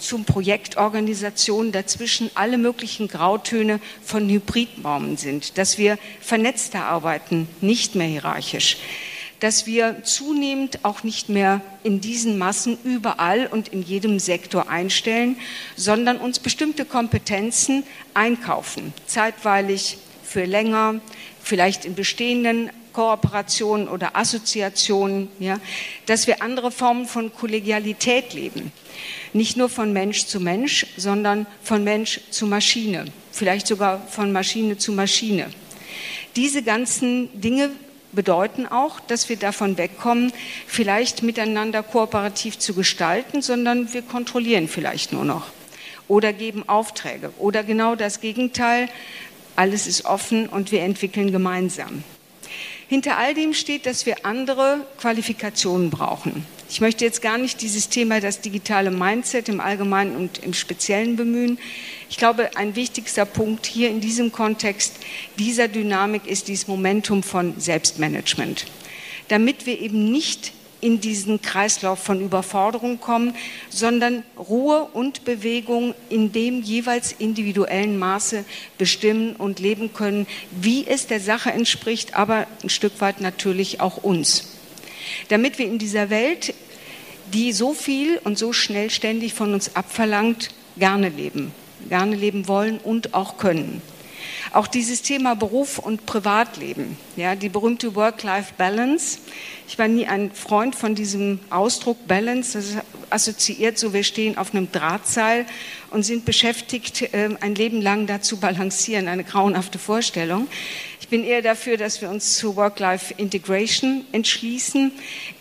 zum 0.00 0.24
Projektorganisation 0.24 1.70
dazwischen 1.70 2.28
alle 2.34 2.58
möglichen 2.58 3.06
Grautöne 3.06 3.78
von 4.02 4.28
Hybridbaumen 4.28 5.16
sind, 5.16 5.58
dass 5.58 5.78
wir 5.78 5.96
vernetzter 6.20 6.86
arbeiten, 6.86 7.48
nicht 7.60 7.94
mehr 7.94 8.08
hierarchisch, 8.08 8.78
dass 9.40 9.66
wir 9.66 10.02
zunehmend 10.04 10.84
auch 10.84 11.02
nicht 11.02 11.28
mehr 11.28 11.62
in 11.82 12.00
diesen 12.00 12.38
Massen 12.38 12.78
überall 12.84 13.46
und 13.46 13.68
in 13.68 13.82
jedem 13.82 14.18
Sektor 14.18 14.68
einstellen, 14.68 15.36
sondern 15.76 16.18
uns 16.18 16.38
bestimmte 16.38 16.84
Kompetenzen 16.84 17.84
einkaufen, 18.14 18.92
zeitweilig 19.06 19.98
für 20.22 20.44
länger, 20.44 21.00
vielleicht 21.42 21.84
in 21.86 21.94
bestehenden 21.94 22.70
Kooperationen 22.92 23.88
oder 23.88 24.16
Assoziationen, 24.16 25.28
ja, 25.38 25.58
dass 26.06 26.26
wir 26.26 26.42
andere 26.42 26.70
Formen 26.70 27.06
von 27.06 27.32
Kollegialität 27.32 28.34
leben. 28.34 28.72
Nicht 29.32 29.56
nur 29.56 29.68
von 29.68 29.92
Mensch 29.92 30.26
zu 30.26 30.40
Mensch, 30.40 30.86
sondern 30.96 31.46
von 31.62 31.84
Mensch 31.84 32.20
zu 32.30 32.46
Maschine, 32.46 33.06
vielleicht 33.32 33.66
sogar 33.66 34.06
von 34.08 34.32
Maschine 34.32 34.76
zu 34.76 34.92
Maschine. 34.92 35.50
Diese 36.36 36.62
ganzen 36.62 37.40
Dinge 37.40 37.70
bedeuten 38.12 38.66
auch, 38.66 39.00
dass 39.00 39.28
wir 39.28 39.36
davon 39.36 39.78
wegkommen, 39.78 40.32
vielleicht 40.66 41.22
miteinander 41.22 41.82
kooperativ 41.82 42.58
zu 42.58 42.74
gestalten, 42.74 43.42
sondern 43.42 43.92
wir 43.92 44.02
kontrollieren 44.02 44.68
vielleicht 44.68 45.12
nur 45.12 45.24
noch 45.24 45.46
oder 46.08 46.32
geben 46.32 46.68
Aufträge 46.68 47.32
oder 47.38 47.62
genau 47.62 47.94
das 47.94 48.20
Gegenteil, 48.20 48.88
alles 49.54 49.86
ist 49.86 50.04
offen 50.04 50.48
und 50.48 50.72
wir 50.72 50.82
entwickeln 50.82 51.30
gemeinsam. 51.30 52.02
Hinter 52.88 53.16
all 53.16 53.34
dem 53.34 53.54
steht, 53.54 53.86
dass 53.86 54.06
wir 54.06 54.26
andere 54.26 54.84
Qualifikationen 54.98 55.90
brauchen. 55.90 56.44
Ich 56.72 56.80
möchte 56.80 57.04
jetzt 57.04 57.20
gar 57.20 57.36
nicht 57.36 57.62
dieses 57.62 57.88
Thema, 57.88 58.20
das 58.20 58.42
digitale 58.42 58.92
Mindset 58.92 59.48
im 59.48 59.58
Allgemeinen 59.58 60.14
und 60.14 60.38
im 60.38 60.54
Speziellen 60.54 61.16
bemühen. 61.16 61.58
Ich 62.08 62.16
glaube, 62.16 62.56
ein 62.56 62.76
wichtigster 62.76 63.24
Punkt 63.24 63.66
hier 63.66 63.90
in 63.90 64.00
diesem 64.00 64.30
Kontext 64.30 64.94
dieser 65.36 65.66
Dynamik 65.66 66.28
ist 66.28 66.46
dieses 66.46 66.68
Momentum 66.68 67.24
von 67.24 67.58
Selbstmanagement. 67.58 68.66
Damit 69.26 69.66
wir 69.66 69.80
eben 69.80 70.12
nicht 70.12 70.52
in 70.80 71.00
diesen 71.00 71.42
Kreislauf 71.42 71.98
von 71.98 72.20
Überforderung 72.20 73.00
kommen, 73.00 73.34
sondern 73.68 74.22
Ruhe 74.38 74.84
und 74.92 75.24
Bewegung 75.24 75.96
in 76.08 76.30
dem 76.30 76.62
jeweils 76.62 77.10
individuellen 77.10 77.98
Maße 77.98 78.44
bestimmen 78.78 79.34
und 79.34 79.58
leben 79.58 79.92
können, 79.92 80.28
wie 80.52 80.86
es 80.86 81.08
der 81.08 81.18
Sache 81.18 81.50
entspricht, 81.50 82.14
aber 82.14 82.46
ein 82.62 82.70
Stück 82.70 83.00
weit 83.00 83.20
natürlich 83.20 83.80
auch 83.80 83.96
uns. 84.04 84.49
Damit 85.28 85.58
wir 85.58 85.66
in 85.66 85.78
dieser 85.78 86.10
Welt, 86.10 86.54
die 87.32 87.52
so 87.52 87.74
viel 87.74 88.18
und 88.24 88.38
so 88.38 88.52
schnell 88.52 88.90
ständig 88.90 89.34
von 89.34 89.54
uns 89.54 89.76
abverlangt, 89.76 90.50
gerne 90.76 91.08
leben, 91.08 91.52
gerne 91.88 92.16
leben 92.16 92.48
wollen 92.48 92.78
und 92.78 93.14
auch 93.14 93.38
können. 93.38 93.82
Auch 94.52 94.66
dieses 94.66 95.02
Thema 95.02 95.36
Beruf 95.36 95.78
und 95.78 96.06
Privatleben, 96.06 96.96
ja, 97.16 97.36
die 97.36 97.48
berühmte 97.48 97.94
Work-Life-Balance. 97.94 99.18
Ich 99.68 99.78
war 99.78 99.86
nie 99.86 100.06
ein 100.06 100.32
Freund 100.32 100.74
von 100.74 100.94
diesem 100.94 101.38
Ausdruck 101.50 102.06
Balance. 102.08 102.58
Das 102.58 102.84
assoziiert 103.10 103.78
so, 103.78 103.92
wir 103.92 104.02
stehen 104.02 104.36
auf 104.38 104.52
einem 104.52 104.70
Drahtseil 104.72 105.46
und 105.90 106.04
sind 106.04 106.24
beschäftigt, 106.24 107.08
ähm, 107.12 107.36
ein 107.40 107.54
Leben 107.54 107.80
lang 107.80 108.06
da 108.06 108.20
zu 108.20 108.38
balancieren. 108.38 109.08
Eine 109.08 109.24
grauenhafte 109.24 109.78
Vorstellung. 109.78 110.48
Ich 111.00 111.08
bin 111.08 111.24
eher 111.24 111.42
dafür, 111.42 111.76
dass 111.76 112.00
wir 112.00 112.10
uns 112.10 112.36
zu 112.36 112.56
Work-Life-Integration 112.56 114.04
entschließen, 114.12 114.92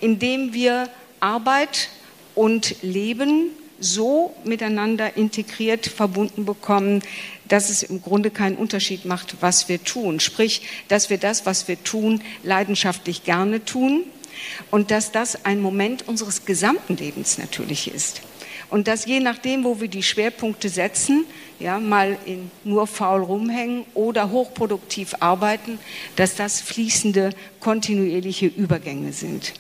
indem 0.02 0.54
wir 0.54 0.90
Arbeit 1.20 1.90
und 2.36 2.76
Leben 2.82 3.52
so 3.80 4.36
miteinander 4.44 5.16
integriert 5.16 5.88
verbunden 5.88 6.46
bekommen, 6.46 7.02
dass 7.48 7.70
es 7.70 7.84
im 7.84 8.02
Grunde 8.02 8.30
keinen 8.30 8.58
Unterschied 8.58 9.06
macht, 9.06 9.38
was 9.42 9.70
wir 9.70 9.84
tun. 9.84 10.20
Sprich, 10.20 10.64
dass 10.88 11.10
wir 11.10 11.18
das, 11.18 11.46
was 11.46 11.68
wir 11.68 11.84
tun, 11.84 12.22
leidenschaftlich 12.44 13.24
gerne 13.24 13.64
tun 13.64 14.04
und 14.72 14.92
dass 14.92 15.12
das 15.12 15.46
ein 15.46 15.62
Moment 15.62 16.08
unseres 16.08 16.46
gesamten 16.46 16.98
Lebens 16.98 17.38
natürlich 17.38 17.94
ist. 17.94 18.22
Und 18.70 18.88
dass 18.88 19.06
je 19.06 19.20
nachdem, 19.20 19.64
wo 19.64 19.82
wir 19.82 19.88
die 19.88 20.04
Schwerpunkte 20.04 20.70
setzen, 20.70 21.26
ja, 21.60 21.80
mal 21.80 22.18
in 22.26 22.52
nur 22.64 22.88
faul 22.88 23.24
rumhängen 23.24 23.86
oder 23.94 24.30
hochproduktiv 24.30 25.16
arbeiten, 25.20 25.80
dass 26.16 26.36
das 26.36 26.62
fließende, 26.62 27.32
kontinuierliche 27.60 28.46
Übergänge 28.46 29.12
sind. 29.12 29.54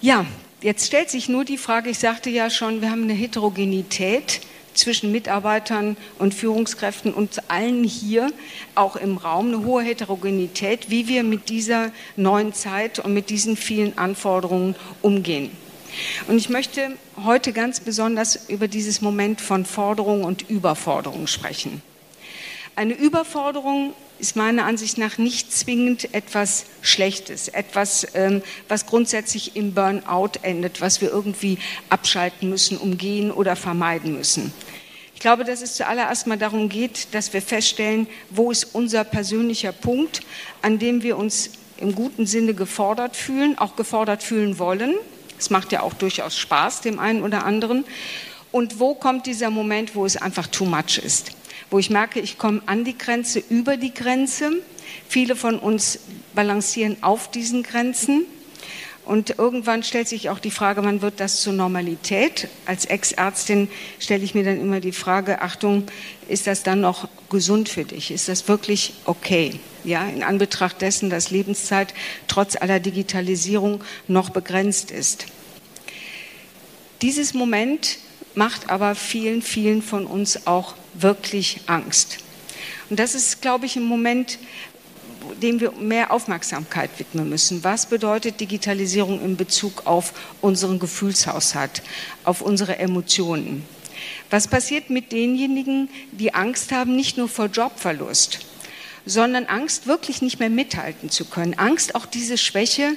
Ja, 0.00 0.26
Jetzt 0.62 0.86
stellt 0.86 1.10
sich 1.10 1.28
nur 1.28 1.44
die 1.44 1.58
Frage, 1.58 1.90
ich 1.90 1.98
sagte 1.98 2.30
ja 2.30 2.48
schon, 2.48 2.82
wir 2.82 2.90
haben 2.92 3.02
eine 3.02 3.14
Heterogenität 3.14 4.40
zwischen 4.74 5.10
Mitarbeitern 5.10 5.96
und 6.20 6.34
Führungskräften 6.34 7.12
und 7.12 7.50
allen 7.50 7.82
hier, 7.82 8.30
auch 8.76 8.94
im 8.94 9.16
Raum, 9.16 9.48
eine 9.48 9.64
hohe 9.64 9.82
Heterogenität, 9.82 10.88
wie 10.88 11.08
wir 11.08 11.24
mit 11.24 11.48
dieser 11.48 11.90
neuen 12.14 12.52
Zeit 12.52 13.00
und 13.00 13.12
mit 13.12 13.28
diesen 13.28 13.56
vielen 13.56 13.98
Anforderungen 13.98 14.76
umgehen. 15.02 15.50
Und 16.28 16.38
ich 16.38 16.48
möchte 16.48 16.96
heute 17.24 17.52
ganz 17.52 17.80
besonders 17.80 18.48
über 18.48 18.68
dieses 18.68 19.00
Moment 19.00 19.40
von 19.40 19.64
Forderung 19.64 20.24
und 20.24 20.48
Überforderung 20.48 21.26
sprechen. 21.26 21.82
Eine 22.74 22.94
Überforderung 22.94 23.92
ist 24.18 24.34
meiner 24.36 24.64
Ansicht 24.64 24.96
nach 24.96 25.18
nicht 25.18 25.52
zwingend 25.52 26.14
etwas 26.14 26.64
Schlechtes, 26.80 27.48
etwas, 27.48 28.06
ähm, 28.14 28.40
was 28.68 28.86
grundsätzlich 28.86 29.56
im 29.56 29.74
Burnout 29.74 30.38
endet, 30.42 30.80
was 30.80 31.00
wir 31.00 31.10
irgendwie 31.10 31.58
abschalten 31.90 32.48
müssen, 32.48 32.78
umgehen 32.78 33.30
oder 33.30 33.56
vermeiden 33.56 34.14
müssen. 34.14 34.54
Ich 35.14 35.20
glaube, 35.20 35.44
dass 35.44 35.60
es 35.60 35.74
zuallererst 35.74 36.26
mal 36.26 36.38
darum 36.38 36.68
geht, 36.68 37.08
dass 37.12 37.32
wir 37.32 37.42
feststellen, 37.42 38.06
wo 38.30 38.50
ist 38.50 38.74
unser 38.74 39.04
persönlicher 39.04 39.72
Punkt, 39.72 40.22
an 40.62 40.78
dem 40.78 41.02
wir 41.02 41.18
uns 41.18 41.50
im 41.76 41.94
guten 41.94 42.26
Sinne 42.26 42.54
gefordert 42.54 43.16
fühlen, 43.16 43.58
auch 43.58 43.76
gefordert 43.76 44.22
fühlen 44.22 44.58
wollen. 44.58 44.94
Es 45.42 45.50
macht 45.50 45.72
ja 45.72 45.82
auch 45.82 45.94
durchaus 45.94 46.36
Spaß 46.36 46.80
dem 46.80 46.98
einen 46.98 47.22
oder 47.22 47.44
anderen. 47.44 47.84
Und 48.50 48.80
wo 48.80 48.94
kommt 48.94 49.26
dieser 49.26 49.50
Moment, 49.50 49.94
wo 49.94 50.06
es 50.06 50.16
einfach 50.16 50.46
too 50.46 50.64
much 50.64 50.98
ist? 50.98 51.32
wo 51.72 51.78
ich 51.78 51.90
merke, 51.90 52.20
ich 52.20 52.38
komme 52.38 52.60
an 52.66 52.84
die 52.84 52.96
Grenze, 52.96 53.42
über 53.48 53.78
die 53.78 53.94
Grenze. 53.94 54.52
Viele 55.08 55.34
von 55.34 55.58
uns 55.58 56.00
balancieren 56.34 56.98
auf 57.02 57.30
diesen 57.30 57.62
Grenzen. 57.62 58.26
Und 59.04 59.36
irgendwann 59.38 59.82
stellt 59.82 60.06
sich 60.06 60.30
auch 60.30 60.38
die 60.38 60.52
Frage, 60.52 60.84
wann 60.84 61.02
wird 61.02 61.18
das 61.18 61.40
zur 61.40 61.52
Normalität? 61.52 62.48
Als 62.66 62.84
Ex-Ärztin 62.84 63.68
stelle 63.98 64.22
ich 64.22 64.34
mir 64.34 64.44
dann 64.44 64.60
immer 64.60 64.78
die 64.78 64.92
Frage, 64.92 65.42
Achtung, 65.42 65.84
ist 66.28 66.46
das 66.46 66.62
dann 66.62 66.80
noch 66.80 67.08
gesund 67.28 67.68
für 67.68 67.84
dich? 67.84 68.12
Ist 68.12 68.28
das 68.28 68.46
wirklich 68.46 68.94
okay? 69.04 69.58
Ja, 69.82 70.06
in 70.06 70.22
Anbetracht 70.22 70.80
dessen, 70.80 71.10
dass 71.10 71.30
Lebenszeit 71.30 71.94
trotz 72.28 72.54
aller 72.54 72.78
Digitalisierung 72.78 73.82
noch 74.06 74.30
begrenzt 74.30 74.92
ist. 74.92 75.26
Dieses 77.02 77.34
Moment 77.34 77.98
macht 78.36 78.70
aber 78.70 78.94
vielen, 78.94 79.42
vielen 79.42 79.82
von 79.82 80.06
uns 80.06 80.46
auch 80.46 80.74
wirklich 80.94 81.62
Angst. 81.66 82.18
Und 82.88 83.00
das 83.00 83.16
ist, 83.16 83.42
glaube 83.42 83.66
ich, 83.66 83.76
im 83.76 83.84
Moment, 83.84 84.38
dem 85.40 85.60
wir 85.60 85.72
mehr 85.72 86.10
Aufmerksamkeit 86.10 86.90
widmen 86.98 87.28
müssen. 87.28 87.64
Was 87.64 87.86
bedeutet 87.86 88.40
Digitalisierung 88.40 89.22
in 89.22 89.36
Bezug 89.36 89.86
auf 89.86 90.12
unseren 90.40 90.78
Gefühlshaushalt, 90.78 91.82
auf 92.24 92.42
unsere 92.42 92.78
Emotionen? 92.78 93.64
Was 94.30 94.48
passiert 94.48 94.90
mit 94.90 95.12
denjenigen, 95.12 95.88
die 96.12 96.34
Angst 96.34 96.72
haben, 96.72 96.96
nicht 96.96 97.16
nur 97.16 97.28
vor 97.28 97.46
Jobverlust, 97.46 98.40
sondern 99.04 99.46
Angst, 99.46 99.86
wirklich 99.86 100.22
nicht 100.22 100.38
mehr 100.38 100.50
mithalten 100.50 101.10
zu 101.10 101.24
können. 101.24 101.54
Angst, 101.54 101.94
auch 101.94 102.06
diese 102.06 102.38
Schwäche 102.38 102.92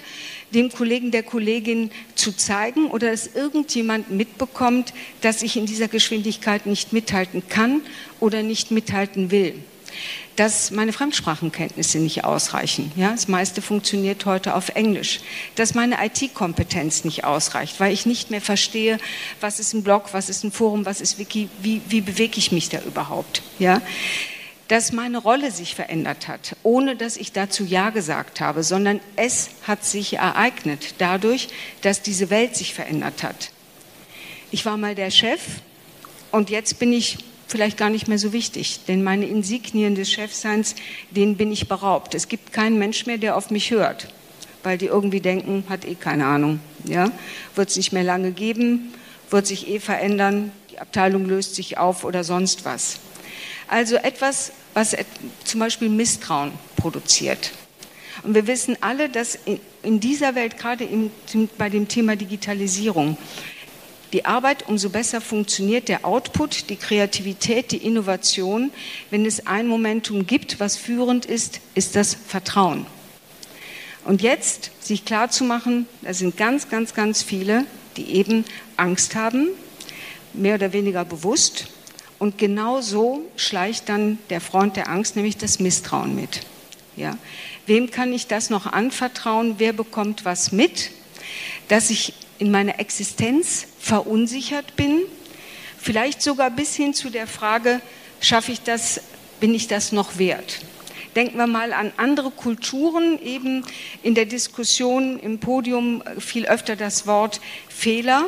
dem 0.53 0.71
Kollegen, 0.71 1.11
der 1.11 1.23
Kollegin 1.23 1.91
zu 2.13 2.31
zeigen 2.31 2.91
oder 2.91 3.11
dass 3.11 3.27
irgendjemand 3.27 4.11
mitbekommt, 4.11 4.93
dass 5.21 5.41
ich 5.41 5.57
in 5.57 5.65
dieser 5.65 5.87
Geschwindigkeit 5.87 6.65
nicht 6.65 6.93
mithalten 6.93 7.47
kann 7.49 7.81
oder 8.19 8.43
nicht 8.43 8.71
mithalten 8.71 9.31
will. 9.31 9.55
Dass 10.35 10.71
meine 10.71 10.91
Fremdsprachenkenntnisse 10.93 11.99
nicht 11.99 12.23
ausreichen. 12.23 12.91
Ja, 12.95 13.11
das 13.11 13.27
meiste 13.27 13.61
funktioniert 13.61 14.25
heute 14.25 14.55
auf 14.55 14.69
Englisch. 14.69 15.21
Dass 15.55 15.73
meine 15.73 15.97
IT-Kompetenz 16.05 17.05
nicht 17.05 17.23
ausreicht, 17.23 17.79
weil 17.79 17.93
ich 17.93 18.05
nicht 18.05 18.31
mehr 18.31 18.41
verstehe, 18.41 18.97
was 19.39 19.59
ist 19.59 19.73
ein 19.73 19.83
Blog, 19.83 20.09
was 20.13 20.29
ist 20.29 20.43
ein 20.43 20.51
Forum, 20.51 20.85
was 20.85 21.01
ist 21.01 21.19
Wiki, 21.19 21.49
wie, 21.61 21.81
wie 21.87 22.01
bewege 22.01 22.37
ich 22.37 22.51
mich 22.51 22.69
da 22.69 22.79
überhaupt. 22.81 23.41
Ja, 23.59 23.81
dass 24.67 24.91
meine 24.91 25.19
Rolle 25.19 25.51
sich 25.51 25.75
verändert 25.75 26.27
hat, 26.27 26.55
ohne 26.63 26.95
dass 26.95 27.17
ich 27.17 27.31
dazu 27.31 27.63
Ja 27.63 27.91
gesagt 27.91 28.41
habe, 28.41 28.63
sondern 28.63 28.99
es 29.15 29.49
hat 29.67 29.85
sich 29.85 30.13
ereignet 30.15 30.95
dadurch, 30.97 31.49
dass 31.81 32.01
diese 32.01 32.29
Welt 32.29 32.55
sich 32.55 32.73
verändert 32.73 33.21
hat. 33.23 33.51
Ich 34.51 34.65
war 34.65 34.77
mal 34.77 34.95
der 34.95 35.11
Chef 35.11 35.41
und 36.31 36.49
jetzt 36.49 36.79
bin 36.79 36.93
ich 36.93 37.17
vielleicht 37.47 37.77
gar 37.77 37.89
nicht 37.89 38.07
mehr 38.07 38.17
so 38.17 38.33
wichtig, 38.33 38.81
denn 38.87 39.03
meine 39.03 39.25
Insignien 39.25 39.95
des 39.95 40.11
Chefseins, 40.11 40.75
denen 41.11 41.37
bin 41.37 41.51
ich 41.51 41.67
beraubt. 41.67 42.15
Es 42.15 42.27
gibt 42.27 42.53
keinen 42.53 42.77
Mensch 42.79 43.05
mehr, 43.05 43.17
der 43.17 43.37
auf 43.37 43.51
mich 43.51 43.71
hört, 43.71 44.07
weil 44.63 44.77
die 44.77 44.87
irgendwie 44.87 45.21
denken, 45.21 45.63
hat 45.69 45.85
eh 45.85 45.95
keine 45.95 46.25
Ahnung, 46.25 46.59
ja, 46.85 47.11
wird 47.55 47.69
es 47.69 47.77
nicht 47.77 47.91
mehr 47.91 48.03
lange 48.03 48.31
geben, 48.31 48.93
wird 49.29 49.47
sich 49.47 49.67
eh 49.67 49.79
verändern, 49.79 50.51
die 50.71 50.79
Abteilung 50.79 51.25
löst 51.25 51.55
sich 51.55 51.77
auf 51.77 52.03
oder 52.03 52.23
sonst 52.23 52.65
was. 52.65 52.97
Also 53.67 53.95
etwas, 53.95 54.51
was 54.73 54.95
zum 55.43 55.59
Beispiel 55.59 55.89
Misstrauen 55.89 56.51
produziert. 56.75 57.51
Und 58.23 58.35
wir 58.35 58.47
wissen 58.47 58.77
alle, 58.81 59.09
dass 59.09 59.37
in 59.83 59.99
dieser 59.99 60.35
Welt, 60.35 60.57
gerade 60.57 60.87
bei 61.57 61.69
dem 61.69 61.87
Thema 61.87 62.15
Digitalisierung, 62.15 63.17
die 64.15 64.23
Arbeit, 64.23 64.69
umso 64.69 64.89
besser 64.89 65.19
funktioniert 65.19 65.89
der 65.89 66.05
Output, 66.05 66.69
die 66.69 66.77
Kreativität, 66.77 67.73
die 67.73 67.85
Innovation. 67.85 68.71
Wenn 69.09 69.25
es 69.25 69.45
ein 69.45 69.67
Momentum 69.67 70.25
gibt, 70.25 70.61
was 70.61 70.77
führend 70.77 71.25
ist, 71.25 71.59
ist 71.73 71.97
das 71.97 72.15
Vertrauen. 72.15 72.85
Und 74.05 74.21
jetzt 74.21 74.71
sich 74.79 75.03
klarzumachen, 75.03 75.85
da 76.01 76.13
sind 76.13 76.37
ganz, 76.37 76.69
ganz, 76.69 76.93
ganz 76.93 77.23
viele, 77.23 77.65
die 77.97 78.15
eben 78.15 78.45
Angst 78.77 79.15
haben, 79.15 79.49
mehr 80.31 80.55
oder 80.55 80.71
weniger 80.71 81.03
bewusst. 81.03 81.67
Und 82.17 82.37
genau 82.37 82.79
so 82.79 83.21
schleicht 83.35 83.89
dann 83.89 84.17
der 84.29 84.39
Freund 84.39 84.77
der 84.77 84.87
Angst, 84.87 85.17
nämlich 85.17 85.35
das 85.35 85.59
Misstrauen 85.59 86.15
mit. 86.15 86.39
Ja. 86.95 87.17
Wem 87.65 87.91
kann 87.91 88.13
ich 88.13 88.27
das 88.27 88.49
noch 88.49 88.65
anvertrauen? 88.65 89.55
Wer 89.57 89.73
bekommt 89.73 90.23
was 90.23 90.53
mit? 90.53 90.91
Dass 91.67 91.89
ich 91.89 92.13
in 92.37 92.49
meiner 92.51 92.79
Existenz 92.79 93.67
verunsichert 93.85 94.75
bin, 94.75 95.03
vielleicht 95.77 96.23
sogar 96.23 96.49
bis 96.49 96.73
hin 96.73 96.95
zu 96.95 97.11
der 97.11 97.27
Frage, 97.27 97.81
schaffe 98.19 98.51
ich 98.51 98.61
das, 98.61 98.99
bin 99.39 99.53
ich 99.53 99.67
das 99.67 99.91
noch 99.91 100.17
wert? 100.17 100.61
Denken 101.15 101.37
wir 101.37 101.45
mal 101.45 101.71
an 101.71 101.93
andere 101.95 102.31
Kulturen, 102.31 103.21
eben 103.21 103.63
in 104.01 104.15
der 104.15 104.25
Diskussion 104.25 105.19
im 105.19 105.37
Podium 105.37 106.01
viel 106.17 106.47
öfter 106.47 106.75
das 106.75 107.05
Wort 107.05 107.39
Fehler 107.69 108.25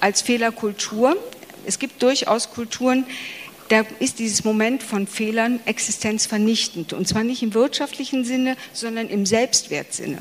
als 0.00 0.20
Fehlerkultur. 0.20 1.16
Es 1.64 1.78
gibt 1.78 2.02
durchaus 2.02 2.50
Kulturen, 2.50 3.06
da 3.68 3.86
ist 4.00 4.18
dieses 4.18 4.44
Moment 4.44 4.82
von 4.82 5.06
Fehlern 5.06 5.60
existenzvernichtend. 5.64 6.92
Und 6.92 7.08
zwar 7.08 7.24
nicht 7.24 7.42
im 7.42 7.54
wirtschaftlichen 7.54 8.22
Sinne, 8.26 8.58
sondern 8.74 9.08
im 9.08 9.24
Selbstwertsinne. 9.24 10.18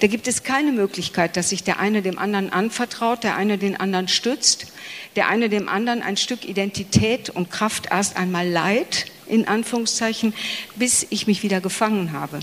Da 0.00 0.06
gibt 0.06 0.28
es 0.28 0.42
keine 0.42 0.72
Möglichkeit, 0.72 1.36
dass 1.36 1.50
sich 1.50 1.64
der 1.64 1.78
eine 1.78 2.02
dem 2.02 2.18
anderen 2.18 2.52
anvertraut, 2.52 3.24
der 3.24 3.36
eine 3.36 3.58
den 3.58 3.76
anderen 3.78 4.08
stützt, 4.08 4.72
der 5.16 5.28
eine 5.28 5.48
dem 5.48 5.68
anderen 5.68 6.02
ein 6.02 6.16
Stück 6.16 6.44
Identität 6.44 7.30
und 7.30 7.50
Kraft 7.50 7.88
erst 7.90 8.16
einmal 8.16 8.48
leiht, 8.48 9.06
in 9.26 9.46
Anführungszeichen, 9.46 10.34
bis 10.76 11.06
ich 11.10 11.26
mich 11.26 11.42
wieder 11.42 11.60
gefangen 11.60 12.12
habe, 12.12 12.40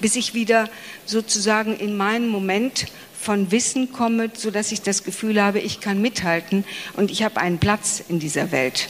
bis 0.00 0.16
ich 0.16 0.34
wieder 0.34 0.68
sozusagen 1.06 1.76
in 1.76 1.96
meinen 1.96 2.28
Moment 2.28 2.86
von 3.20 3.50
Wissen 3.50 3.92
komme, 3.92 4.30
sodass 4.34 4.70
ich 4.72 4.82
das 4.82 5.02
Gefühl 5.02 5.42
habe, 5.42 5.60
ich 5.60 5.80
kann 5.80 6.00
mithalten 6.00 6.64
und 6.94 7.10
ich 7.10 7.22
habe 7.22 7.40
einen 7.40 7.58
Platz 7.58 8.02
in 8.08 8.20
dieser 8.20 8.52
Welt. 8.52 8.88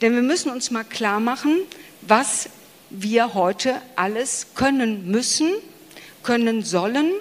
Denn 0.00 0.14
wir 0.14 0.22
müssen 0.22 0.50
uns 0.50 0.70
mal 0.70 0.84
klar 0.84 1.20
machen, 1.20 1.58
was 2.02 2.48
wir 2.90 3.34
heute 3.34 3.80
alles 3.96 4.48
können 4.54 5.10
müssen, 5.10 5.50
können 6.22 6.62
sollen, 6.62 7.12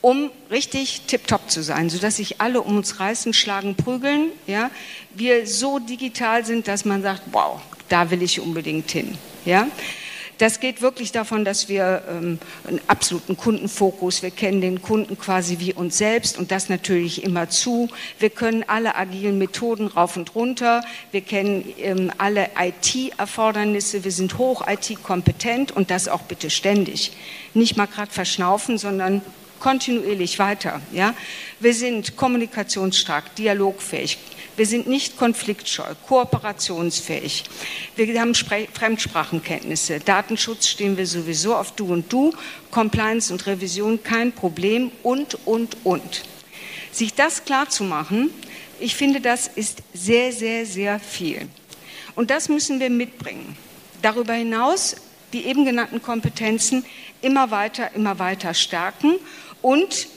um 0.00 0.30
richtig 0.50 1.02
tiptop 1.06 1.50
zu 1.50 1.62
sein, 1.62 1.90
sodass 1.90 2.16
sich 2.16 2.40
alle 2.40 2.60
um 2.60 2.76
uns 2.76 3.00
reißen, 3.00 3.32
schlagen, 3.32 3.74
prügeln. 3.74 4.30
Ja? 4.46 4.70
Wir 5.14 5.46
so 5.46 5.78
digital 5.78 6.44
sind, 6.44 6.68
dass 6.68 6.84
man 6.84 7.02
sagt, 7.02 7.22
wow, 7.32 7.60
da 7.88 8.10
will 8.10 8.22
ich 8.22 8.40
unbedingt 8.40 8.90
hin. 8.90 9.18
Ja? 9.44 9.66
Das 10.38 10.60
geht 10.60 10.82
wirklich 10.82 11.10
davon, 11.10 11.44
dass 11.44 11.68
wir 11.68 12.02
ähm, 12.08 12.38
einen 12.66 12.80
absoluten 12.86 13.36
Kundenfokus, 13.36 14.22
wir 14.22 14.30
kennen 14.30 14.60
den 14.60 14.80
Kunden 14.80 15.18
quasi 15.18 15.58
wie 15.58 15.74
uns 15.74 15.98
selbst 15.98 16.38
und 16.38 16.52
das 16.52 16.68
natürlich 16.68 17.24
immer 17.24 17.48
zu. 17.48 17.88
Wir 18.20 18.30
können 18.30 18.64
alle 18.68 18.94
agilen 18.94 19.36
Methoden 19.38 19.88
rauf 19.88 20.16
und 20.16 20.36
runter, 20.36 20.82
wir 21.10 21.22
kennen 21.22 21.64
ähm, 21.78 22.12
alle 22.18 22.50
IT-Erfordernisse, 22.56 24.04
wir 24.04 24.12
sind 24.12 24.38
hoch 24.38 24.64
IT-kompetent 24.68 25.72
und 25.72 25.90
das 25.90 26.06
auch 26.06 26.22
bitte 26.22 26.50
ständig. 26.50 27.12
Nicht 27.52 27.76
mal 27.76 27.86
gerade 27.86 28.12
verschnaufen, 28.12 28.78
sondern 28.78 29.22
kontinuierlich 29.58 30.38
weiter. 30.38 30.80
Ja? 30.92 31.14
Wir 31.58 31.74
sind 31.74 32.16
kommunikationsstark, 32.16 33.34
dialogfähig, 33.34 34.18
wir 34.58 34.66
sind 34.66 34.86
nicht 34.86 35.16
konfliktscheu, 35.16 35.94
kooperationsfähig. 36.06 37.44
Wir 37.96 38.20
haben 38.20 38.34
Fremdsprachenkenntnisse. 38.34 40.00
Datenschutz 40.00 40.68
stehen 40.68 40.96
wir 40.96 41.06
sowieso 41.06 41.54
auf 41.54 41.72
Du 41.72 41.92
und 41.92 42.12
Du. 42.12 42.34
Compliance 42.70 43.32
und 43.32 43.46
Revision 43.46 44.02
kein 44.02 44.32
Problem 44.32 44.90
und, 45.02 45.38
und, 45.46 45.76
und. 45.84 46.24
Sich 46.92 47.14
das 47.14 47.44
klar 47.44 47.70
zu 47.70 47.84
machen, 47.84 48.30
ich 48.80 48.94
finde, 48.94 49.20
das 49.20 49.46
ist 49.46 49.82
sehr, 49.94 50.32
sehr, 50.32 50.66
sehr 50.66 51.00
viel. 51.00 51.48
Und 52.14 52.30
das 52.30 52.48
müssen 52.48 52.80
wir 52.80 52.90
mitbringen. 52.90 53.56
Darüber 54.02 54.34
hinaus 54.34 54.96
die 55.32 55.44
eben 55.44 55.64
genannten 55.64 56.02
Kompetenzen 56.02 56.84
immer 57.20 57.50
weiter, 57.50 57.94
immer 57.94 58.18
weiter 58.18 58.54
stärken 58.54 59.14
und 59.62 60.08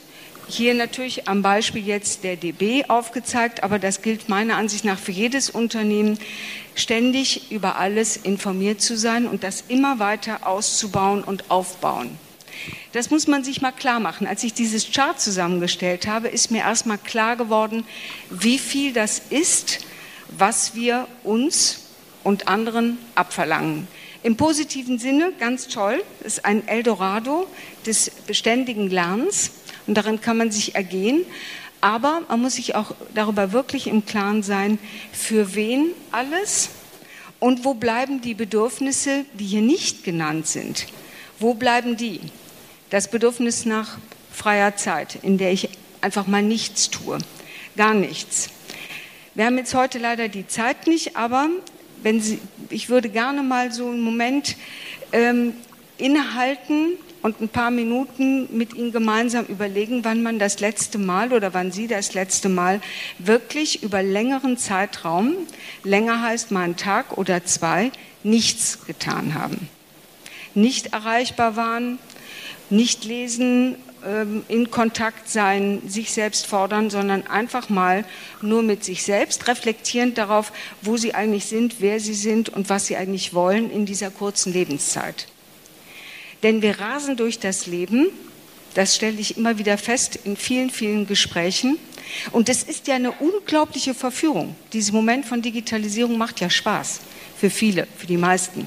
hier 0.48 0.74
natürlich 0.74 1.28
am 1.28 1.42
Beispiel 1.42 1.84
jetzt 1.86 2.24
der 2.24 2.36
DB 2.36 2.84
aufgezeigt, 2.88 3.62
aber 3.62 3.78
das 3.78 4.02
gilt 4.02 4.28
meiner 4.28 4.56
Ansicht 4.56 4.84
nach 4.84 4.98
für 4.98 5.12
jedes 5.12 5.50
Unternehmen, 5.50 6.18
ständig 6.74 7.50
über 7.50 7.76
alles 7.76 8.16
informiert 8.16 8.80
zu 8.80 8.96
sein 8.96 9.26
und 9.26 9.44
das 9.44 9.64
immer 9.68 9.98
weiter 9.98 10.46
auszubauen 10.46 11.22
und 11.22 11.50
aufbauen. 11.50 12.18
Das 12.92 13.10
muss 13.10 13.26
man 13.26 13.44
sich 13.44 13.62
mal 13.62 13.72
klar 13.72 14.00
machen. 14.00 14.26
Als 14.26 14.44
ich 14.44 14.52
dieses 14.52 14.90
Chart 14.90 15.18
zusammengestellt 15.18 16.06
habe, 16.06 16.28
ist 16.28 16.50
mir 16.50 16.60
erstmal 16.60 16.98
klar 16.98 17.36
geworden, 17.36 17.84
wie 18.30 18.58
viel 18.58 18.92
das 18.92 19.22
ist, 19.30 19.80
was 20.28 20.74
wir 20.74 21.08
uns 21.24 21.80
und 22.22 22.48
anderen 22.48 22.98
abverlangen. 23.14 23.88
Im 24.22 24.36
positiven 24.36 24.98
Sinne 24.98 25.32
ganz 25.40 25.66
toll, 25.66 26.02
ist 26.22 26.44
ein 26.44 26.68
Eldorado 26.68 27.48
des 27.86 28.10
beständigen 28.26 28.88
Lernens 28.88 29.50
und 29.86 29.94
darin 29.94 30.20
kann 30.20 30.36
man 30.36 30.50
sich 30.50 30.74
ergehen. 30.74 31.24
Aber 31.80 32.22
man 32.28 32.40
muss 32.40 32.54
sich 32.54 32.74
auch 32.76 32.94
darüber 33.14 33.52
wirklich 33.52 33.88
im 33.88 34.06
Klaren 34.06 34.42
sein, 34.42 34.78
für 35.12 35.54
wen 35.54 35.90
alles 36.12 36.70
und 37.40 37.64
wo 37.64 37.74
bleiben 37.74 38.20
die 38.20 38.34
Bedürfnisse, 38.34 39.24
die 39.34 39.44
hier 39.44 39.62
nicht 39.62 40.04
genannt 40.04 40.46
sind. 40.46 40.86
Wo 41.40 41.54
bleiben 41.54 41.96
die? 41.96 42.20
Das 42.90 43.10
Bedürfnis 43.10 43.64
nach 43.64 43.98
freier 44.30 44.76
Zeit, 44.76 45.18
in 45.22 45.38
der 45.38 45.52
ich 45.52 45.70
einfach 46.00 46.28
mal 46.28 46.42
nichts 46.42 46.90
tue, 46.90 47.18
gar 47.76 47.94
nichts. 47.94 48.50
Wir 49.34 49.46
haben 49.46 49.58
jetzt 49.58 49.74
heute 49.74 49.98
leider 49.98 50.28
die 50.28 50.46
Zeit 50.46 50.86
nicht, 50.86 51.16
aber 51.16 51.48
wenn 52.02 52.20
Sie, 52.20 52.38
ich 52.68 52.88
würde 52.88 53.08
gerne 53.08 53.42
mal 53.42 53.72
so 53.72 53.88
einen 53.88 54.02
Moment 54.02 54.56
ähm, 55.12 55.54
innehalten 55.98 56.98
und 57.22 57.40
ein 57.40 57.48
paar 57.48 57.70
Minuten 57.70 58.56
mit 58.56 58.74
Ihnen 58.74 58.92
gemeinsam 58.92 59.46
überlegen, 59.46 60.04
wann 60.04 60.22
man 60.22 60.38
das 60.38 60.60
letzte 60.60 60.98
Mal 60.98 61.32
oder 61.32 61.54
wann 61.54 61.72
Sie 61.72 61.86
das 61.86 62.14
letzte 62.14 62.48
Mal 62.48 62.80
wirklich 63.18 63.82
über 63.82 64.02
längeren 64.02 64.58
Zeitraum, 64.58 65.34
länger 65.84 66.22
heißt 66.22 66.50
mal 66.50 66.64
einen 66.64 66.76
Tag 66.76 67.16
oder 67.16 67.44
zwei, 67.44 67.92
nichts 68.22 68.84
getan 68.86 69.34
haben. 69.34 69.68
Nicht 70.54 70.92
erreichbar 70.92 71.56
waren, 71.56 71.98
nicht 72.68 73.04
lesen, 73.04 73.76
ähm, 74.04 74.44
in 74.48 74.70
Kontakt 74.70 75.28
sein, 75.28 75.82
sich 75.86 76.12
selbst 76.12 76.46
fordern, 76.46 76.90
sondern 76.90 77.26
einfach 77.26 77.68
mal 77.68 78.04
nur 78.40 78.62
mit 78.62 78.82
sich 78.84 79.04
selbst, 79.04 79.46
reflektierend 79.46 80.18
darauf, 80.18 80.52
wo 80.80 80.96
sie 80.96 81.14
eigentlich 81.14 81.46
sind, 81.46 81.76
wer 81.78 82.00
sie 82.00 82.14
sind 82.14 82.48
und 82.48 82.68
was 82.68 82.86
sie 82.86 82.96
eigentlich 82.96 83.32
wollen 83.32 83.70
in 83.70 83.86
dieser 83.86 84.10
kurzen 84.10 84.52
Lebenszeit. 84.52 85.28
Denn 86.42 86.62
wir 86.62 86.80
rasen 86.80 87.16
durch 87.16 87.38
das 87.38 87.66
Leben, 87.66 88.08
das 88.74 88.96
stelle 88.96 89.20
ich 89.20 89.36
immer 89.36 89.58
wieder 89.58 89.78
fest 89.78 90.18
in 90.24 90.36
vielen, 90.36 90.70
vielen 90.70 91.06
Gesprächen. 91.06 91.78
Und 92.32 92.48
es 92.48 92.62
ist 92.62 92.88
ja 92.88 92.96
eine 92.96 93.12
unglaubliche 93.12 93.94
Verführung. 93.94 94.56
Dieser 94.72 94.92
Moment 94.92 95.26
von 95.26 95.42
Digitalisierung 95.42 96.18
macht 96.18 96.40
ja 96.40 96.50
Spaß 96.50 97.00
für 97.36 97.50
viele, 97.50 97.86
für 97.96 98.06
die 98.06 98.16
meisten. 98.16 98.66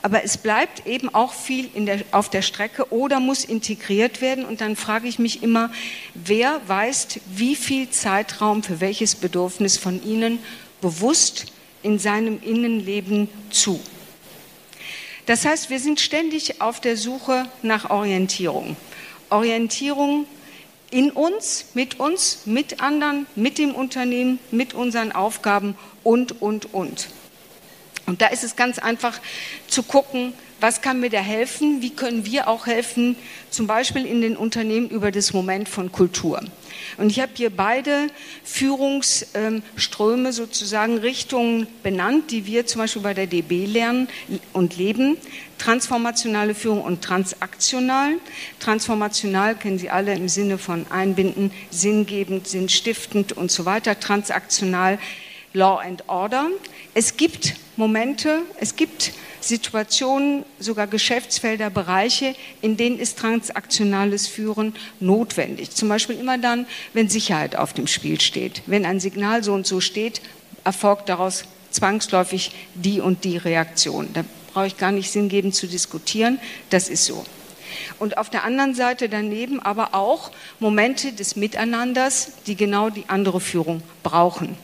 Aber 0.00 0.22
es 0.22 0.36
bleibt 0.36 0.86
eben 0.86 1.12
auch 1.12 1.32
viel 1.32 1.68
der, 1.74 2.00
auf 2.12 2.30
der 2.30 2.42
Strecke 2.42 2.92
oder 2.92 3.18
muss 3.18 3.44
integriert 3.44 4.20
werden. 4.20 4.44
Und 4.44 4.60
dann 4.60 4.76
frage 4.76 5.08
ich 5.08 5.18
mich 5.18 5.42
immer, 5.42 5.72
wer 6.14 6.60
weist 6.68 7.20
wie 7.34 7.56
viel 7.56 7.90
Zeitraum 7.90 8.62
für 8.62 8.80
welches 8.80 9.16
Bedürfnis 9.16 9.76
von 9.76 10.02
Ihnen 10.04 10.38
bewusst 10.80 11.46
in 11.82 11.98
seinem 11.98 12.40
Innenleben 12.42 13.28
zu? 13.50 13.80
Das 15.28 15.44
heißt, 15.44 15.68
wir 15.68 15.78
sind 15.78 16.00
ständig 16.00 16.62
auf 16.62 16.80
der 16.80 16.96
Suche 16.96 17.44
nach 17.60 17.90
Orientierung. 17.90 18.78
Orientierung 19.28 20.24
in 20.90 21.10
uns, 21.10 21.66
mit 21.74 22.00
uns, 22.00 22.46
mit 22.46 22.80
anderen, 22.80 23.26
mit 23.34 23.58
dem 23.58 23.74
Unternehmen, 23.74 24.38
mit 24.50 24.72
unseren 24.72 25.12
Aufgaben 25.12 25.76
und, 26.02 26.40
und, 26.40 26.72
und. 26.72 27.08
Und 28.06 28.22
da 28.22 28.28
ist 28.28 28.42
es 28.42 28.56
ganz 28.56 28.78
einfach 28.78 29.20
zu 29.66 29.82
gucken, 29.82 30.32
Was 30.60 30.80
kann 30.80 30.98
mir 30.98 31.10
da 31.10 31.20
helfen? 31.20 31.82
Wie 31.82 31.90
können 31.90 32.26
wir 32.26 32.48
auch 32.48 32.66
helfen, 32.66 33.14
zum 33.48 33.68
Beispiel 33.68 34.04
in 34.04 34.22
den 34.22 34.36
Unternehmen 34.36 34.88
über 34.88 35.12
das 35.12 35.32
Moment 35.32 35.68
von 35.68 35.92
Kultur? 35.92 36.42
Und 36.96 37.10
ich 37.10 37.20
habe 37.20 37.32
hier 37.34 37.50
beide 37.50 38.08
Führungsströme, 38.44 40.32
sozusagen 40.32 40.98
Richtungen 40.98 41.66
benannt, 41.82 42.30
die 42.30 42.46
wir 42.46 42.66
zum 42.66 42.80
Beispiel 42.80 43.02
bei 43.02 43.14
der 43.14 43.26
DB 43.26 43.66
lernen 43.66 44.08
und 44.52 44.76
leben. 44.76 45.16
Transformationale 45.58 46.54
Führung 46.54 46.82
und 46.82 47.02
transaktional. 47.02 48.12
Transformational 48.60 49.56
kennen 49.56 49.78
Sie 49.78 49.90
alle 49.90 50.14
im 50.14 50.28
Sinne 50.28 50.58
von 50.58 50.86
einbinden, 50.90 51.50
sinngebend, 51.70 52.46
sinnstiftend 52.46 53.32
und 53.32 53.50
so 53.50 53.64
weiter. 53.64 53.98
Transaktional 53.98 54.98
Law 55.58 55.80
and 55.80 56.04
Order. 56.06 56.46
Es 56.94 57.16
gibt 57.16 57.56
Momente, 57.76 58.42
es 58.60 58.76
gibt 58.76 59.12
Situationen, 59.40 60.44
sogar 60.60 60.86
Geschäftsfelder, 60.86 61.68
Bereiche, 61.68 62.36
in 62.62 62.76
denen 62.76 63.00
ist 63.00 63.18
transaktionales 63.18 64.28
Führen 64.28 64.72
notwendig. 65.00 65.70
Zum 65.70 65.88
Beispiel 65.88 66.16
immer 66.16 66.38
dann, 66.38 66.66
wenn 66.92 67.08
Sicherheit 67.08 67.56
auf 67.56 67.72
dem 67.72 67.88
Spiel 67.88 68.20
steht. 68.20 68.62
Wenn 68.66 68.86
ein 68.86 69.00
Signal 69.00 69.42
so 69.42 69.52
und 69.52 69.66
so 69.66 69.80
steht, 69.80 70.20
erfolgt 70.62 71.08
daraus 71.08 71.44
zwangsläufig 71.72 72.52
die 72.74 73.00
und 73.00 73.24
die 73.24 73.36
Reaktion. 73.36 74.10
Da 74.14 74.24
brauche 74.52 74.68
ich 74.68 74.76
gar 74.76 74.92
nicht 74.92 75.10
sinngebend 75.10 75.56
zu 75.56 75.66
diskutieren. 75.66 76.38
Das 76.70 76.88
ist 76.88 77.04
so. 77.04 77.24
Und 77.98 78.16
auf 78.16 78.30
der 78.30 78.44
anderen 78.44 78.74
Seite 78.74 79.08
daneben 79.08 79.58
aber 79.58 79.94
auch 79.96 80.30
Momente 80.60 81.12
des 81.12 81.34
Miteinanders, 81.34 82.30
die 82.46 82.54
genau 82.54 82.90
die 82.90 83.04
andere 83.08 83.40
Führung 83.40 83.82
brauchen. 84.04 84.56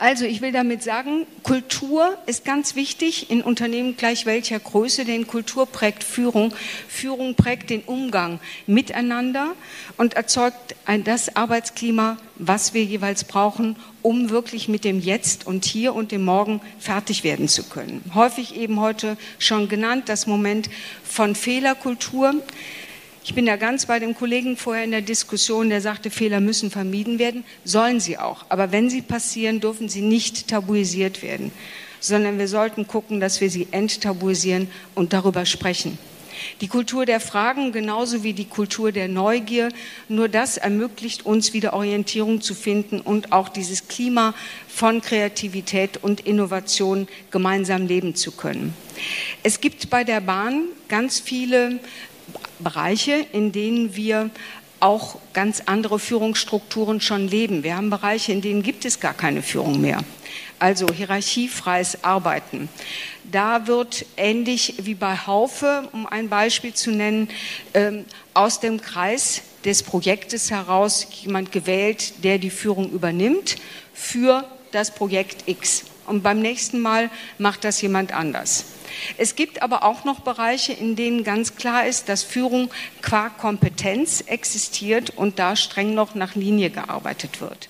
Also 0.00 0.26
ich 0.26 0.40
will 0.40 0.52
damit 0.52 0.84
sagen, 0.84 1.26
Kultur 1.42 2.16
ist 2.26 2.44
ganz 2.44 2.76
wichtig 2.76 3.32
in 3.32 3.42
Unternehmen 3.42 3.96
gleich 3.96 4.26
welcher 4.26 4.60
Größe, 4.60 5.04
denn 5.04 5.26
Kultur 5.26 5.66
prägt 5.66 6.04
Führung. 6.04 6.54
Führung 6.86 7.34
prägt 7.34 7.68
den 7.68 7.80
Umgang 7.80 8.38
miteinander 8.68 9.54
und 9.96 10.14
erzeugt 10.14 10.76
das 11.02 11.34
Arbeitsklima, 11.34 12.16
was 12.36 12.74
wir 12.74 12.84
jeweils 12.84 13.24
brauchen, 13.24 13.74
um 14.00 14.30
wirklich 14.30 14.68
mit 14.68 14.84
dem 14.84 15.00
Jetzt 15.00 15.48
und 15.48 15.64
Hier 15.64 15.96
und 15.96 16.12
dem 16.12 16.24
Morgen 16.24 16.60
fertig 16.78 17.24
werden 17.24 17.48
zu 17.48 17.64
können. 17.64 18.08
Häufig 18.14 18.54
eben 18.54 18.78
heute 18.78 19.16
schon 19.40 19.68
genannt 19.68 20.08
das 20.08 20.28
Moment 20.28 20.70
von 21.02 21.34
Fehlerkultur. 21.34 22.34
Ich 23.24 23.34
bin 23.34 23.46
da 23.46 23.56
ganz 23.56 23.86
bei 23.86 23.98
dem 23.98 24.14
Kollegen 24.14 24.56
vorher 24.56 24.84
in 24.84 24.90
der 24.90 25.02
Diskussion, 25.02 25.68
der 25.68 25.80
sagte, 25.80 26.10
Fehler 26.10 26.40
müssen 26.40 26.70
vermieden 26.70 27.18
werden. 27.18 27.44
Sollen 27.64 28.00
sie 28.00 28.18
auch. 28.18 28.46
Aber 28.48 28.72
wenn 28.72 28.88
sie 28.88 29.02
passieren, 29.02 29.60
dürfen 29.60 29.88
sie 29.88 30.00
nicht 30.00 30.48
tabuisiert 30.48 31.22
werden, 31.22 31.52
sondern 32.00 32.38
wir 32.38 32.48
sollten 32.48 32.86
gucken, 32.86 33.20
dass 33.20 33.40
wir 33.40 33.50
sie 33.50 33.68
enttabuisieren 33.70 34.68
und 34.94 35.12
darüber 35.12 35.44
sprechen. 35.44 35.98
Die 36.60 36.68
Kultur 36.68 37.06
der 37.06 37.20
Fragen 37.20 37.72
genauso 37.72 38.22
wie 38.22 38.32
die 38.32 38.44
Kultur 38.44 38.92
der 38.92 39.08
Neugier, 39.08 39.70
nur 40.08 40.28
das 40.28 40.56
ermöglicht 40.56 41.26
uns 41.26 41.52
wieder 41.52 41.72
Orientierung 41.72 42.40
zu 42.40 42.54
finden 42.54 43.00
und 43.00 43.32
auch 43.32 43.48
dieses 43.48 43.88
Klima 43.88 44.34
von 44.68 45.00
Kreativität 45.00 45.98
und 46.02 46.20
Innovation 46.20 47.08
gemeinsam 47.30 47.86
leben 47.86 48.14
zu 48.14 48.32
können. 48.32 48.74
Es 49.42 49.60
gibt 49.60 49.90
bei 49.90 50.04
der 50.04 50.20
Bahn 50.20 50.64
ganz 50.88 51.20
viele 51.20 51.78
Bereiche, 52.58 53.26
in 53.32 53.52
denen 53.52 53.96
wir 53.96 54.30
auch 54.80 55.16
ganz 55.32 55.62
andere 55.66 55.98
Führungsstrukturen 55.98 57.00
schon 57.00 57.28
leben. 57.28 57.62
Wir 57.62 57.76
haben 57.76 57.90
Bereiche, 57.90 58.32
in 58.32 58.40
denen 58.40 58.62
gibt 58.62 58.84
es 58.84 59.00
gar 59.00 59.14
keine 59.14 59.42
Führung 59.42 59.80
mehr. 59.80 60.04
Also 60.58 60.86
hierarchiefreies 60.92 62.04
Arbeiten. 62.04 62.68
Da 63.30 63.66
wird 63.66 64.06
ähnlich 64.16 64.74
wie 64.78 64.94
bei 64.94 65.16
Haufe, 65.16 65.88
um 65.92 66.06
ein 66.06 66.28
Beispiel 66.28 66.74
zu 66.74 66.90
nennen, 66.90 67.28
ähm, 67.74 68.04
aus 68.34 68.60
dem 68.60 68.80
Kreis 68.80 69.42
des 69.64 69.82
Projektes 69.82 70.50
heraus 70.50 71.06
jemand 71.22 71.52
gewählt, 71.52 72.24
der 72.24 72.38
die 72.38 72.50
Führung 72.50 72.90
übernimmt 72.90 73.56
für 73.92 74.44
das 74.72 74.94
Projekt 74.94 75.48
X. 75.48 75.84
Und 76.06 76.22
beim 76.22 76.40
nächsten 76.40 76.80
Mal 76.80 77.10
macht 77.36 77.64
das 77.64 77.82
jemand 77.82 78.12
anders. 78.12 78.64
Es 79.16 79.34
gibt 79.36 79.62
aber 79.62 79.84
auch 79.84 80.04
noch 80.04 80.20
Bereiche, 80.20 80.72
in 80.72 80.96
denen 80.96 81.24
ganz 81.24 81.56
klar 81.56 81.86
ist, 81.86 82.08
dass 82.08 82.22
Führung 82.22 82.70
qua 83.02 83.28
Kompetenz 83.28 84.22
existiert 84.22 85.10
und 85.10 85.38
da 85.38 85.56
streng 85.56 85.94
noch 85.94 86.14
nach 86.14 86.34
Linie 86.34 86.70
gearbeitet 86.70 87.40
wird. 87.40 87.68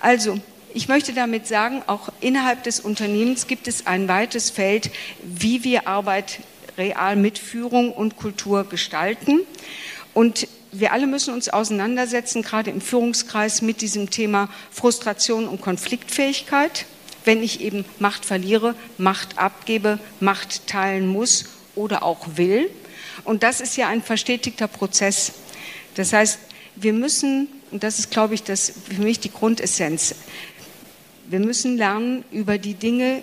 Also, 0.00 0.38
ich 0.74 0.88
möchte 0.88 1.12
damit 1.12 1.46
sagen, 1.46 1.82
auch 1.86 2.10
innerhalb 2.20 2.62
des 2.62 2.80
Unternehmens 2.80 3.46
gibt 3.46 3.68
es 3.68 3.86
ein 3.86 4.06
weites 4.06 4.50
Feld, 4.50 4.90
wie 5.22 5.64
wir 5.64 5.88
Arbeit 5.88 6.40
real 6.76 7.16
mit 7.16 7.38
Führung 7.38 7.92
und 7.92 8.16
Kultur 8.16 8.64
gestalten. 8.64 9.40
Und 10.14 10.46
wir 10.72 10.92
alle 10.92 11.06
müssen 11.06 11.32
uns 11.32 11.48
auseinandersetzen, 11.48 12.42
gerade 12.42 12.70
im 12.70 12.80
Führungskreis, 12.80 13.62
mit 13.62 13.80
diesem 13.80 14.10
Thema 14.10 14.48
Frustration 14.70 15.48
und 15.48 15.60
Konfliktfähigkeit 15.60 16.86
wenn 17.28 17.42
ich 17.42 17.60
eben 17.60 17.84
Macht 17.98 18.24
verliere, 18.24 18.74
Macht 18.96 19.36
abgebe, 19.36 19.98
Macht 20.18 20.66
teilen 20.66 21.06
muss 21.06 21.44
oder 21.74 22.02
auch 22.02 22.26
will. 22.36 22.70
Und 23.22 23.42
das 23.42 23.60
ist 23.60 23.76
ja 23.76 23.86
ein 23.86 24.02
verstetigter 24.02 24.66
Prozess. 24.66 25.32
Das 25.94 26.14
heißt, 26.14 26.38
wir 26.76 26.94
müssen, 26.94 27.48
und 27.70 27.82
das 27.82 27.98
ist, 27.98 28.10
glaube 28.10 28.32
ich, 28.32 28.44
das, 28.44 28.72
für 28.88 29.02
mich 29.02 29.20
die 29.20 29.30
Grundessenz, 29.30 30.14
wir 31.28 31.40
müssen 31.40 31.76
lernen, 31.76 32.24
über 32.32 32.56
die 32.56 32.72
Dinge 32.72 33.22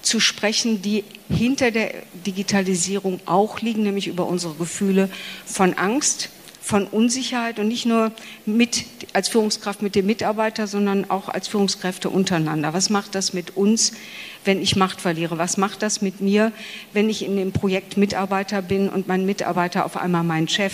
zu 0.00 0.18
sprechen, 0.18 0.80
die 0.80 1.04
hinter 1.28 1.70
der 1.70 1.92
Digitalisierung 2.24 3.20
auch 3.26 3.60
liegen, 3.60 3.82
nämlich 3.82 4.06
über 4.06 4.26
unsere 4.26 4.54
Gefühle 4.54 5.10
von 5.44 5.74
Angst, 5.74 6.30
von 6.62 6.86
Unsicherheit 6.86 7.58
und 7.58 7.68
nicht 7.68 7.86
nur 7.86 8.12
mit, 8.46 8.84
als 9.12 9.28
Führungskraft 9.28 9.82
mit 9.82 9.96
dem 9.96 10.06
Mitarbeiter, 10.06 10.68
sondern 10.68 11.10
auch 11.10 11.28
als 11.28 11.48
Führungskräfte 11.48 12.08
untereinander. 12.08 12.72
Was 12.72 12.88
macht 12.88 13.16
das 13.16 13.32
mit 13.32 13.56
uns, 13.56 13.92
wenn 14.44 14.62
ich 14.62 14.76
Macht 14.76 15.00
verliere? 15.00 15.38
Was 15.38 15.56
macht 15.56 15.82
das 15.82 16.02
mit 16.02 16.20
mir, 16.20 16.52
wenn 16.92 17.10
ich 17.10 17.24
in 17.24 17.36
dem 17.36 17.52
Projekt 17.52 17.96
Mitarbeiter 17.96 18.62
bin 18.62 18.88
und 18.88 19.08
mein 19.08 19.26
Mitarbeiter 19.26 19.84
auf 19.84 19.96
einmal 19.96 20.22
mein 20.22 20.46
Chef? 20.46 20.72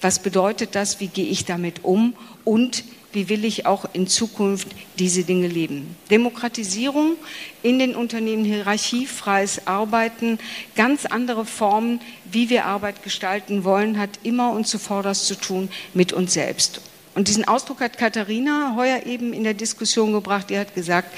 Was 0.00 0.18
bedeutet 0.18 0.74
das? 0.74 0.98
Wie 0.98 1.08
gehe 1.08 1.26
ich 1.26 1.44
damit 1.44 1.84
um? 1.84 2.14
Und 2.44 2.82
wie 3.12 3.28
will 3.28 3.44
ich 3.44 3.66
auch 3.66 3.84
in 3.92 4.06
Zukunft 4.06 4.68
diese 4.98 5.24
Dinge 5.24 5.48
leben. 5.48 5.96
Demokratisierung 6.10 7.16
in 7.62 7.78
den 7.78 7.94
Unternehmen, 7.94 8.44
hierarchiefreies 8.44 9.66
Arbeiten, 9.66 10.38
ganz 10.74 11.06
andere 11.06 11.44
Formen, 11.44 12.00
wie 12.24 12.50
wir 12.50 12.64
Arbeit 12.64 13.02
gestalten 13.02 13.64
wollen, 13.64 13.98
hat 13.98 14.10
immer 14.22 14.52
und 14.52 14.66
zuvorderst 14.66 15.26
zu 15.26 15.34
tun 15.34 15.68
mit 15.94 16.12
uns 16.12 16.32
selbst. 16.32 16.80
Und 17.14 17.28
diesen 17.28 17.46
Ausdruck 17.46 17.80
hat 17.80 17.98
Katharina 17.98 18.74
heuer 18.76 19.04
eben 19.04 19.32
in 19.32 19.44
der 19.44 19.54
Diskussion 19.54 20.12
gebracht. 20.12 20.48
Die 20.48 20.58
hat 20.58 20.74
gesagt, 20.74 21.12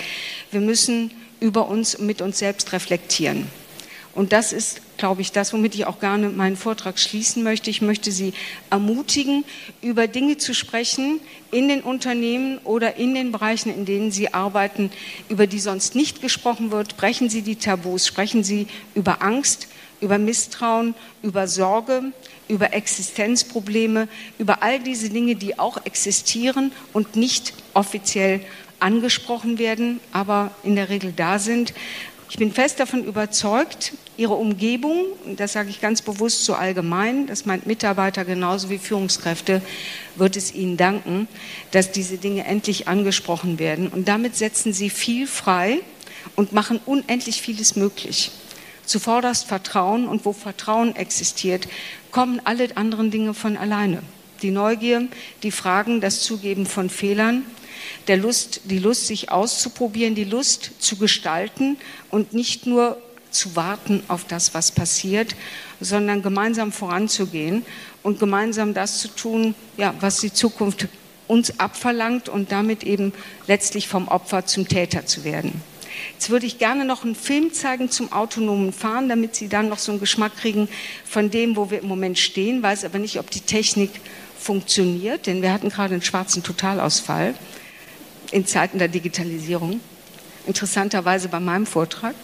wir 0.50 0.60
müssen 0.60 1.12
über 1.40 1.68
uns, 1.68 1.98
mit 1.98 2.20
uns 2.20 2.38
selbst 2.38 2.72
reflektieren. 2.72 3.46
Und 4.14 4.32
das 4.32 4.52
ist, 4.52 4.80
glaube 5.04 5.20
ich, 5.20 5.32
das, 5.32 5.52
womit 5.52 5.74
ich 5.74 5.84
auch 5.84 6.00
gerne 6.00 6.30
meinen 6.30 6.56
Vortrag 6.56 6.98
schließen 6.98 7.42
möchte. 7.42 7.68
Ich 7.68 7.82
möchte 7.82 8.10
Sie 8.10 8.32
ermutigen, 8.70 9.44
über 9.82 10.06
Dinge 10.06 10.38
zu 10.38 10.54
sprechen 10.54 11.20
in 11.50 11.68
den 11.68 11.82
Unternehmen 11.82 12.56
oder 12.64 12.96
in 12.96 13.14
den 13.14 13.30
Bereichen, 13.30 13.68
in 13.68 13.84
denen 13.84 14.10
Sie 14.10 14.32
arbeiten, 14.32 14.90
über 15.28 15.46
die 15.46 15.58
sonst 15.58 15.94
nicht 15.94 16.22
gesprochen 16.22 16.70
wird. 16.70 16.96
Brechen 16.96 17.28
Sie 17.28 17.42
die 17.42 17.56
Tabus, 17.56 18.06
sprechen 18.06 18.44
Sie 18.44 18.66
über 18.94 19.20
Angst, 19.20 19.68
über 20.00 20.16
Misstrauen, 20.16 20.94
über 21.22 21.48
Sorge, 21.48 22.04
über 22.48 22.72
Existenzprobleme, 22.72 24.08
über 24.38 24.62
all 24.62 24.80
diese 24.80 25.10
Dinge, 25.10 25.34
die 25.34 25.58
auch 25.58 25.84
existieren 25.84 26.72
und 26.94 27.14
nicht 27.14 27.52
offiziell 27.74 28.40
angesprochen 28.80 29.58
werden, 29.58 30.00
aber 30.12 30.50
in 30.62 30.76
der 30.76 30.88
Regel 30.88 31.12
da 31.12 31.38
sind. 31.38 31.74
Ich 32.30 32.38
bin 32.38 32.52
fest 32.52 32.80
davon 32.80 33.04
überzeugt, 33.04 33.92
Ihre 34.16 34.34
Umgebung, 34.34 35.04
das 35.36 35.52
sage 35.52 35.70
ich 35.70 35.80
ganz 35.80 36.02
bewusst 36.02 36.44
so 36.44 36.54
allgemein, 36.54 37.26
das 37.26 37.46
meint 37.46 37.66
Mitarbeiter 37.66 38.24
genauso 38.24 38.70
wie 38.70 38.78
Führungskräfte, 38.78 39.60
wird 40.16 40.36
es 40.36 40.54
Ihnen 40.54 40.76
danken, 40.76 41.28
dass 41.70 41.92
diese 41.92 42.16
Dinge 42.16 42.44
endlich 42.44 42.88
angesprochen 42.88 43.58
werden. 43.58 43.88
Und 43.88 44.08
damit 44.08 44.36
setzen 44.36 44.72
Sie 44.72 44.90
viel 44.90 45.26
frei 45.26 45.80
und 46.36 46.52
machen 46.52 46.80
unendlich 46.86 47.42
vieles 47.42 47.76
möglich. 47.76 48.30
Zuvorderst 48.86 49.46
Vertrauen 49.46 50.08
und 50.08 50.24
wo 50.24 50.32
Vertrauen 50.32 50.94
existiert, 50.96 51.68
kommen 52.10 52.40
alle 52.44 52.76
anderen 52.76 53.10
Dinge 53.10 53.34
von 53.34 53.56
alleine. 53.56 54.02
Die 54.42 54.50
Neugier, 54.50 55.08
die 55.42 55.50
Fragen, 55.50 56.00
das 56.00 56.20
Zugeben 56.20 56.66
von 56.66 56.90
Fehlern, 56.90 57.44
der 58.08 58.16
Lust, 58.16 58.62
die 58.64 58.78
Lust, 58.78 59.06
sich 59.06 59.30
auszuprobieren, 59.30 60.14
die 60.14 60.24
Lust 60.24 60.70
zu 60.78 60.96
gestalten 60.96 61.76
und 62.10 62.32
nicht 62.32 62.66
nur 62.66 62.98
zu 63.30 63.56
warten 63.56 64.02
auf 64.08 64.24
das, 64.24 64.54
was 64.54 64.70
passiert, 64.70 65.34
sondern 65.80 66.22
gemeinsam 66.22 66.72
voranzugehen 66.72 67.64
und 68.02 68.20
gemeinsam 68.20 68.74
das 68.74 69.00
zu 69.00 69.08
tun, 69.08 69.54
ja, 69.76 69.94
was 70.00 70.20
die 70.20 70.32
Zukunft 70.32 70.88
uns 71.26 71.58
abverlangt 71.58 72.28
und 72.28 72.52
damit 72.52 72.84
eben 72.84 73.12
letztlich 73.46 73.88
vom 73.88 74.08
Opfer 74.08 74.46
zum 74.46 74.68
Täter 74.68 75.06
zu 75.06 75.24
werden. 75.24 75.62
Jetzt 76.12 76.30
würde 76.30 76.46
ich 76.46 76.58
gerne 76.58 76.84
noch 76.84 77.04
einen 77.04 77.14
Film 77.14 77.52
zeigen 77.52 77.90
zum 77.90 78.12
autonomen 78.12 78.72
Fahren, 78.72 79.08
damit 79.08 79.36
Sie 79.36 79.48
dann 79.48 79.68
noch 79.68 79.78
so 79.78 79.92
einen 79.92 80.00
Geschmack 80.00 80.36
kriegen 80.36 80.68
von 81.04 81.30
dem, 81.30 81.56
wo 81.56 81.70
wir 81.70 81.80
im 81.80 81.88
Moment 81.88 82.18
stehen. 82.18 82.62
Weiß 82.62 82.84
aber 82.84 82.98
nicht, 82.98 83.18
ob 83.18 83.30
die 83.30 83.40
Technik 83.40 83.90
funktioniert, 84.38 85.26
denn 85.26 85.40
wir 85.40 85.52
hatten 85.52 85.70
gerade 85.70 85.94
einen 85.94 86.02
schwarzen 86.02 86.42
Totalausfall 86.42 87.34
in 88.34 88.46
Zeiten 88.46 88.78
der 88.78 88.88
Digitalisierung. 88.88 89.80
Interessanterweise 90.46 91.28
bei 91.28 91.38
meinem 91.38 91.66
Vortrag. 91.66 92.16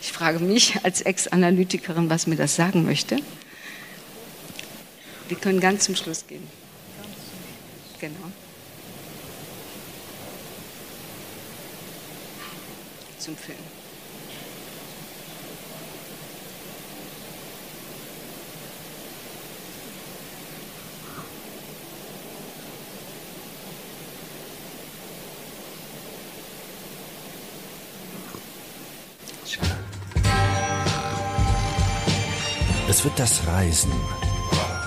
Ich 0.00 0.10
frage 0.10 0.40
mich 0.40 0.74
als 0.82 1.02
Ex-Analytikerin, 1.02 2.10
was 2.10 2.26
mir 2.26 2.34
das 2.34 2.56
sagen 2.56 2.84
möchte. 2.84 3.16
Wir 5.28 5.36
können 5.36 5.60
ganz 5.60 5.84
zum 5.84 5.94
Schluss 5.94 6.26
gehen. 6.26 6.46
Genau. 8.00 8.14
Zum 13.18 13.36
Film. 13.36 13.77
Es 32.98 33.04
wird 33.04 33.20
das 33.20 33.46
Reisen 33.46 33.92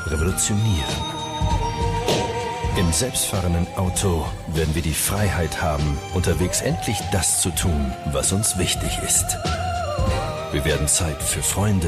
revolutionieren. 0.08 0.84
Im 2.76 2.91
selbstfahrenden 2.91 3.65
Auto 3.78 4.26
werden 4.47 4.76
wir 4.76 4.82
die 4.82 4.93
Freiheit 4.93 5.62
haben, 5.62 5.97
unterwegs 6.13 6.60
endlich 6.60 6.97
das 7.13 7.39
zu 7.39 7.52
tun, 7.52 7.93
was 8.08 8.34
uns 8.34 8.58
wichtig 8.58 9.00
ist. 9.08 9.38
Wir 10.52 10.65
werden 10.65 10.89
Zeit 10.89 11.24
für 11.24 11.41
Freunde, 11.41 11.88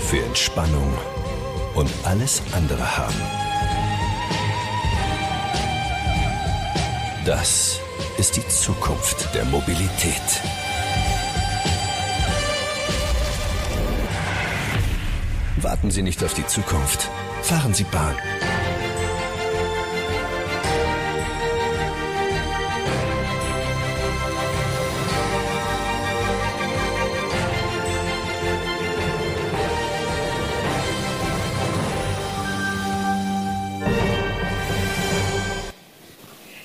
für 0.00 0.18
Entspannung 0.24 0.92
und 1.76 1.88
alles 2.02 2.42
andere 2.56 2.98
haben. 2.98 3.22
Das 7.24 7.78
ist 8.18 8.34
die 8.34 8.48
Zukunft 8.48 9.32
der 9.32 9.44
Mobilität. 9.44 10.42
Warten 15.62 15.92
Sie 15.92 16.02
nicht 16.02 16.24
auf 16.24 16.34
die 16.34 16.44
Zukunft. 16.44 17.08
Fahren 17.42 17.72
Sie 17.72 17.84
Bahn. 17.84 18.16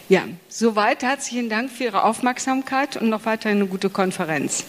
Ja, 0.10 0.23
soweit. 0.49 1.03
Herzlichen 1.03 1.49
Dank 1.49 1.69
für 1.69 1.83
Ihre 1.83 2.03
Aufmerksamkeit 2.03 2.97
und 2.97 3.10
noch 3.10 3.25
weiter 3.25 3.49
eine 3.49 3.67
gute 3.67 3.91
Konferenz. 3.91 4.63